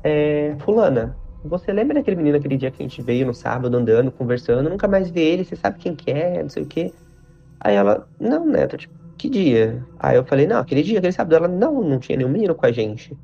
é, 0.03 0.55
fulana, 0.59 1.17
você 1.47 1.73
lembra 1.73 1.95
daquele 1.95 2.17
menino 2.17 2.37
aquele 2.37 2.57
dia 2.57 2.71
que 2.71 2.83
a 2.83 2.87
gente 2.87 3.01
veio 3.03 3.27
no 3.27 3.35
sábado 3.35 3.77
andando, 3.77 4.11
conversando, 4.11 4.69
nunca 4.69 4.87
mais 4.89 5.11
vi 5.11 5.21
ele, 5.21 5.45
você 5.45 5.57
sabe 5.57 5.79
quem 5.79 5.95
que 5.95 6.11
é, 6.11 6.43
não 6.43 6.49
sei 6.49 6.63
o 6.63 6.67
quê. 6.67 6.93
Aí 7.61 7.75
ela, 7.75 8.09
não, 8.21 8.47
Neto, 8.47 8.77
tipo, 8.77 8.95
que 9.17 9.29
dia? 9.29 9.85
Aí 9.99 10.17
eu 10.17 10.25
falei, 10.25 10.47
não, 10.47 10.59
aquele 10.59 10.83
dia, 10.83 10.99
aquele 10.99 11.13
sábado. 11.13 11.35
Ela, 11.35 11.49
não, 11.49 11.83
não 11.83 11.99
tinha 11.99 12.19
nenhum 12.19 12.31
menino 12.31 12.55
com 12.55 12.67
a 12.67 12.73
gente. 12.73 13.17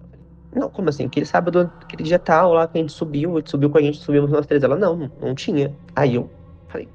Não, 0.55 0.69
como 0.69 0.89
assim? 0.89 1.07
Aquele 1.07 1.27
sábado, 1.27 1.71
aquele 1.81 2.03
dia 2.03 2.19
tal 2.19 2.55
lá 2.55 2.67
que 2.67 2.79
a 2.79 2.81
gente 2.81 2.93
subiu, 2.93 3.33
a 3.33 3.41
gente 3.41 3.51
subiu 3.51 3.71
com 3.71 3.79
a 3.79 3.83
gente, 3.83 3.99
subimos 3.99 4.31
nós 4.31 4.47
três. 4.47 4.63
Ela, 4.63 4.77
não, 4.77 5.11
não 5.21 5.35
tinha. 5.35 5.75
Aí 5.95 6.15
eu 6.15 6.31
falei, 6.69 6.89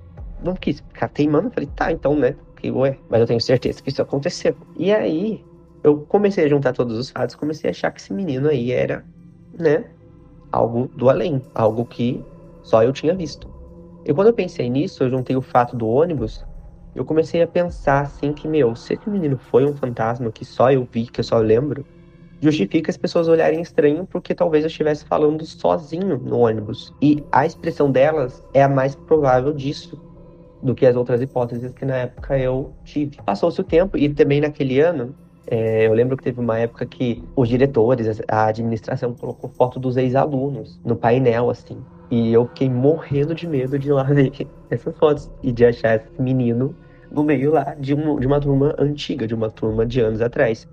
não 0.43 0.55
quis 0.55 0.79
ficar 0.79 1.09
teimando. 1.09 1.51
Falei, 1.51 1.69
tá, 1.75 1.91
então, 1.91 2.15
né? 2.15 2.35
Que, 2.55 2.71
ué, 2.71 2.97
mas 3.09 3.21
eu 3.21 3.27
tenho 3.27 3.41
certeza 3.41 3.81
que 3.81 3.89
isso 3.89 4.01
aconteceu. 4.01 4.55
E 4.75 4.91
aí, 4.91 5.43
eu 5.83 6.01
comecei 6.01 6.45
a 6.45 6.47
juntar 6.47 6.73
todos 6.73 6.97
os 6.97 7.09
fatos, 7.09 7.35
comecei 7.35 7.69
a 7.69 7.71
achar 7.71 7.91
que 7.91 8.01
esse 8.01 8.11
menino 8.13 8.49
aí 8.49 8.71
era, 8.71 9.05
né, 9.57 9.85
algo 10.51 10.89
do 10.95 11.09
além, 11.09 11.41
algo 11.53 11.85
que 11.85 12.23
só 12.63 12.83
eu 12.83 12.93
tinha 12.93 13.15
visto. 13.15 13.49
E 14.05 14.13
quando 14.13 14.27
eu 14.27 14.33
pensei 14.33 14.69
nisso, 14.69 15.03
eu 15.03 15.09
juntei 15.09 15.35
o 15.35 15.41
fato 15.41 15.75
do 15.75 15.87
ônibus 15.87 16.43
eu 16.97 17.05
comecei 17.05 17.43
a 17.43 17.47
pensar 17.47 18.01
assim 18.01 18.33
que, 18.33 18.47
meu, 18.47 18.75
se 18.75 18.95
esse 18.95 19.07
menino 19.07 19.37
foi 19.37 19.63
um 19.63 19.75
fantasma 19.75 20.31
que 20.31 20.43
só 20.43 20.71
eu 20.71 20.83
vi, 20.91 21.05
que 21.05 21.19
eu 21.19 21.23
só 21.23 21.37
lembro, 21.37 21.85
justifica 22.41 22.89
as 22.89 22.97
pessoas 22.97 23.27
olharem 23.27 23.61
estranho 23.61 24.07
porque 24.07 24.33
talvez 24.33 24.63
eu 24.63 24.67
estivesse 24.67 25.05
falando 25.05 25.45
sozinho 25.45 26.17
no 26.17 26.39
ônibus. 26.39 26.91
E 26.99 27.23
a 27.31 27.45
expressão 27.45 27.91
delas 27.91 28.43
é 28.51 28.63
a 28.63 28.67
mais 28.67 28.95
provável 28.95 29.53
disso 29.53 29.95
do 30.59 30.73
que 30.73 30.87
as 30.87 30.95
outras 30.95 31.21
hipóteses 31.21 31.71
que 31.71 31.85
na 31.85 31.97
época 31.97 32.35
eu 32.39 32.73
tive. 32.83 33.17
Passou-se 33.23 33.61
o 33.61 33.63
tempo 33.63 33.95
e 33.95 34.11
também 34.11 34.41
naquele 34.41 34.79
ano, 34.79 35.15
é, 35.49 35.87
eu 35.87 35.93
lembro 35.93 36.17
que 36.17 36.23
teve 36.23 36.39
uma 36.39 36.59
época 36.59 36.85
que 36.85 37.23
os 37.35 37.47
diretores, 37.47 38.21
a 38.27 38.47
administração 38.47 39.15
colocou 39.15 39.49
foto 39.49 39.79
dos 39.79 39.95
ex-alunos 39.97 40.79
no 40.83 40.95
painel, 40.95 41.49
assim. 41.49 41.85
E 42.09 42.31
eu 42.33 42.47
fiquei 42.47 42.69
morrendo 42.69 43.33
de 43.35 43.47
medo 43.47 43.77
de 43.79 43.87
ir 43.89 43.93
lá 43.93 44.03
ver 44.11 44.31
essas 44.69 44.97
fotos 44.97 45.29
e 45.41 45.51
de 45.51 45.65
achar 45.65 45.97
esse 45.97 46.21
menino 46.21 46.75
no 47.09 47.23
meio 47.23 47.51
lá 47.51 47.75
de, 47.75 47.93
um, 47.93 48.19
de 48.19 48.27
uma 48.27 48.39
turma 48.39 48.75
antiga, 48.77 49.27
de 49.27 49.33
uma 49.33 49.49
turma 49.49 49.85
de 49.85 50.01
anos 50.01 50.21
atrás. 50.21 50.67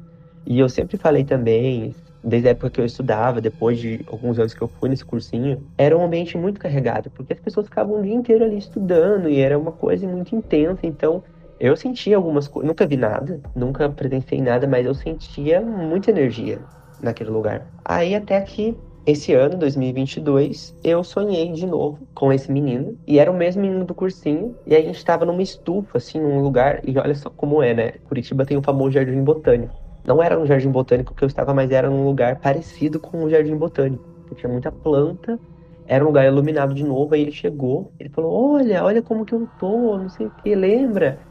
E 0.47 0.59
eu 0.59 0.69
sempre 0.69 0.97
falei 0.99 1.25
também, 1.25 1.95
desde 2.23 2.49
a 2.49 2.51
época 2.53 2.71
que 2.71 2.81
eu 2.81 2.85
estudava, 2.85 3.41
depois 3.41 3.79
de 3.79 4.03
alguns 4.07 4.39
anos 4.39 4.55
que 4.55 4.63
eu 4.63 4.69
fui 4.69 4.89
nesse 4.89 5.05
cursinho, 5.05 5.71
era 5.79 5.97
um 5.97 6.05
ambiente 6.05 6.37
muito 6.37 6.61
carregado, 6.61 7.11
porque 7.11 7.33
as 7.33 7.41
pessoas 7.41 7.67
ficavam 7.67 8.01
o 8.01 8.03
dia 8.03 8.15
inteiro 8.15 8.45
ali 8.45 8.59
estudando 8.59 9.29
e 9.29 9.39
era 9.39 9.59
uma 9.59 9.73
coisa 9.73 10.07
muito 10.09 10.35
intensa. 10.35 10.81
Então, 10.87 11.25
eu 11.59 11.77
sentia 11.77 12.17
algumas 12.17 12.49
coisas, 12.49 12.69
nunca 12.69 12.87
vi 12.87 12.97
nada, 12.97 13.41
nunca 13.55 13.89
presenciei 13.91 14.41
nada, 14.41 14.67
mas 14.67 14.87
eu 14.87 14.95
sentia 14.95 15.61
muita 15.61 16.11
energia 16.11 16.69
naquele 16.99 17.31
lugar. 17.31 17.73
Aí 17.85 18.15
até 18.15 18.41
que 18.43 18.79
esse 19.07 19.35
ano, 19.35 19.59
2022, 19.59 20.75
eu 20.83 21.05
sonhei 21.05 21.53
de 21.53 21.67
novo 21.67 22.09
com 22.15 22.33
esse 22.33 22.51
menino. 22.51 22.99
E 23.07 23.19
era 23.19 23.31
o 23.31 23.37
mesmo 23.37 23.61
menino 23.63 23.85
do 23.85 23.95
cursinho. 23.95 24.59
E 24.67 24.75
a 24.75 24.81
gente 24.81 24.97
estava 24.97 25.25
numa 25.27 25.43
estufa, 25.43 25.99
assim, 25.99 26.19
num 26.21 26.41
lugar. 26.41 26.81
E 26.89 26.97
olha 26.99 27.15
só 27.15 27.29
como 27.31 27.63
é, 27.63 27.75
né? 27.75 27.93
Curitiba 28.05 28.47
tem 28.47 28.57
o 28.57 28.63
famoso 28.63 28.93
Jardim 28.93 29.23
Botânico. 29.23 29.75
Não 30.03 30.23
era 30.23 30.39
no 30.39 30.47
Jardim 30.47 30.71
Botânico 30.71 31.15
que 31.15 31.23
eu 31.23 31.27
estava, 31.29 31.53
mas 31.53 31.71
era 31.71 31.91
num 31.91 32.05
lugar 32.05 32.41
parecido 32.41 32.99
com 33.01 33.25
o 33.25 33.31
Jardim 33.31 33.57
Botânico. 33.57 34.03
Tinha 34.35 34.51
muita 34.51 34.73
planta. 34.73 35.39
Era 35.87 36.03
um 36.05 36.09
lugar 36.09 36.25
iluminado 36.27 36.75
de 36.75 36.83
novo. 36.85 37.15
Aí 37.15 37.21
ele 37.23 37.33
chegou. 37.33 37.93
Ele 37.99 38.09
falou: 38.11 38.33
Olha, 38.55 38.85
olha 38.85 39.03
como 39.03 39.25
que 39.25 39.35
eu 39.35 39.47
tô, 39.57 39.99
não 39.99 40.09
sei 40.09 40.27
o 40.27 40.31
que. 40.31 40.55
Lembra? 40.55 41.27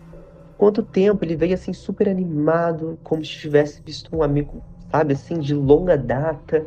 Quanto 0.57 0.83
tempo? 0.83 1.23
Ele 1.25 1.35
veio 1.35 1.53
assim, 1.53 1.73
super 1.73 2.07
animado, 2.09 2.99
como 3.03 3.23
se 3.23 3.31
tivesse 3.31 3.81
visto 3.83 4.15
um 4.15 4.23
amigo, 4.23 4.63
sabe, 4.91 5.13
assim, 5.13 5.39
de 5.39 5.53
longa 5.53 5.97
data. 5.97 6.65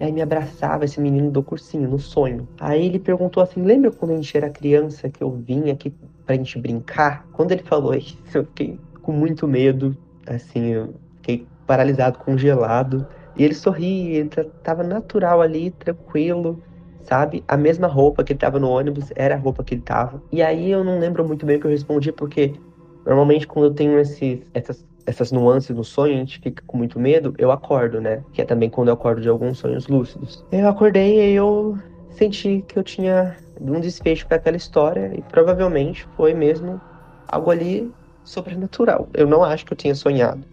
Aí 0.00 0.10
me 0.12 0.20
abraçava 0.22 0.84
esse 0.84 1.00
menino 1.00 1.30
do 1.30 1.42
cursinho, 1.44 1.88
no 1.88 1.98
sonho. 1.98 2.48
Aí 2.60 2.86
ele 2.86 2.98
perguntou 2.98 3.42
assim: 3.42 3.62
lembra 3.62 3.90
quando 3.92 4.12
a 4.12 4.16
gente 4.16 4.36
era 4.36 4.50
criança 4.50 5.08
que 5.08 5.22
eu 5.22 5.30
vim 5.30 5.70
aqui 5.70 5.94
pra 6.26 6.34
gente 6.36 6.58
brincar? 6.58 7.28
Quando 7.32 7.52
ele 7.52 7.62
falou 7.62 7.94
isso, 7.94 8.16
eu 8.34 8.44
fiquei 8.44 8.80
com 9.00 9.12
muito 9.12 9.46
medo, 9.46 9.96
assim, 10.26 10.66
eu 10.68 10.94
fiquei 11.16 11.48
paralisado, 11.66 12.18
congelado. 12.18 13.06
E 13.36 13.44
ele 13.44 13.54
sorria, 13.54 14.18
ele 14.20 14.30
tava 14.62 14.82
natural 14.82 15.40
ali, 15.40 15.70
tranquilo, 15.70 16.62
sabe? 17.00 17.44
A 17.48 17.56
mesma 17.56 17.86
roupa 17.86 18.24
que 18.24 18.32
ele 18.32 18.38
tava 18.40 18.58
no 18.58 18.68
ônibus 18.70 19.10
era 19.16 19.34
a 19.34 19.38
roupa 19.38 19.64
que 19.64 19.74
ele 19.74 19.82
tava. 19.82 20.22
E 20.32 20.42
aí 20.42 20.70
eu 20.70 20.84
não 20.84 20.98
lembro 20.98 21.26
muito 21.26 21.46
bem 21.46 21.56
o 21.56 21.60
que 21.60 21.66
eu 21.66 21.70
respondi, 21.70 22.12
porque 22.12 22.60
normalmente 23.04 23.46
quando 23.46 23.66
eu 23.66 23.74
tenho 23.74 23.98
esses, 23.98 24.40
essas 24.54 24.84
essas 25.06 25.32
nuances 25.32 25.74
no 25.74 25.84
sonho, 25.84 26.14
a 26.14 26.18
gente 26.18 26.38
fica 26.38 26.62
com 26.66 26.76
muito 26.76 26.98
medo, 26.98 27.34
eu 27.38 27.50
acordo, 27.50 28.00
né? 28.00 28.24
Que 28.32 28.42
é 28.42 28.44
também 28.44 28.70
quando 28.70 28.88
eu 28.88 28.94
acordo 28.94 29.20
de 29.20 29.28
alguns 29.28 29.58
sonhos 29.58 29.86
lúcidos. 29.88 30.44
Eu 30.52 30.68
acordei 30.68 31.32
e 31.32 31.34
eu 31.34 31.76
senti 32.10 32.64
que 32.66 32.78
eu 32.78 32.82
tinha 32.82 33.36
um 33.60 33.80
desfecho 33.80 34.26
para 34.26 34.36
aquela 34.36 34.56
história 34.56 35.12
e 35.14 35.22
provavelmente 35.22 36.06
foi 36.16 36.34
mesmo 36.34 36.80
algo 37.28 37.50
ali 37.50 37.92
sobrenatural. 38.24 39.08
Eu 39.14 39.26
não 39.26 39.42
acho 39.42 39.64
que 39.64 39.72
eu 39.72 39.76
tinha 39.76 39.94
sonhado. 39.94 40.46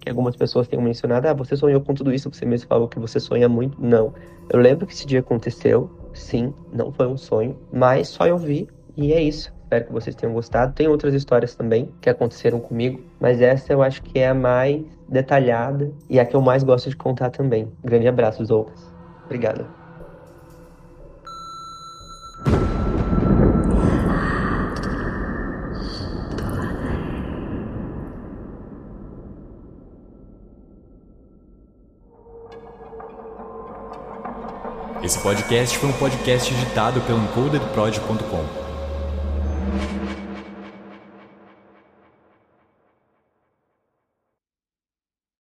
Que 0.00 0.10
algumas 0.10 0.34
pessoas 0.34 0.66
tenham 0.66 0.82
mencionado, 0.82 1.28
ah, 1.28 1.32
você 1.32 1.56
sonhou 1.56 1.80
com 1.80 1.94
tudo 1.94 2.12
isso, 2.12 2.28
você 2.32 2.44
mesmo 2.44 2.66
falou 2.66 2.88
que 2.88 2.98
você 2.98 3.20
sonha 3.20 3.48
muito. 3.48 3.80
Não. 3.80 4.12
Eu 4.50 4.58
lembro 4.58 4.84
que 4.84 4.92
esse 4.92 5.06
dia 5.06 5.20
aconteceu, 5.20 5.88
sim, 6.12 6.52
não 6.72 6.90
foi 6.92 7.06
um 7.06 7.16
sonho, 7.16 7.56
mas 7.72 8.08
só 8.08 8.26
eu 8.26 8.36
vi 8.36 8.68
e 8.96 9.12
é 9.12 9.22
isso. 9.22 9.52
Espero 9.64 9.86
que 9.86 9.92
vocês 9.92 10.14
tenham 10.14 10.34
gostado. 10.34 10.74
Tem 10.74 10.86
outras 10.86 11.14
histórias 11.14 11.54
também 11.54 11.88
que 12.00 12.10
aconteceram 12.10 12.60
comigo, 12.60 13.00
mas 13.18 13.40
essa 13.40 13.72
eu 13.72 13.82
acho 13.82 14.02
que 14.02 14.18
é 14.18 14.28
a 14.28 14.34
mais 14.34 14.84
detalhada 15.08 15.90
e 16.10 16.20
a 16.20 16.26
que 16.26 16.36
eu 16.36 16.42
mais 16.42 16.62
gosto 16.62 16.90
de 16.90 16.96
contar 16.96 17.30
também. 17.30 17.72
Grande 17.82 18.06
abraço, 18.06 18.44
Zoucas. 18.44 18.92
Obrigado. 19.24 19.66
Esse 35.02 35.20
podcast 35.20 35.78
foi 35.78 35.88
um 35.88 35.92
podcast 35.94 36.54
editado 36.54 37.00
pelo 37.00 37.18
encodedprod.com. 37.24 38.61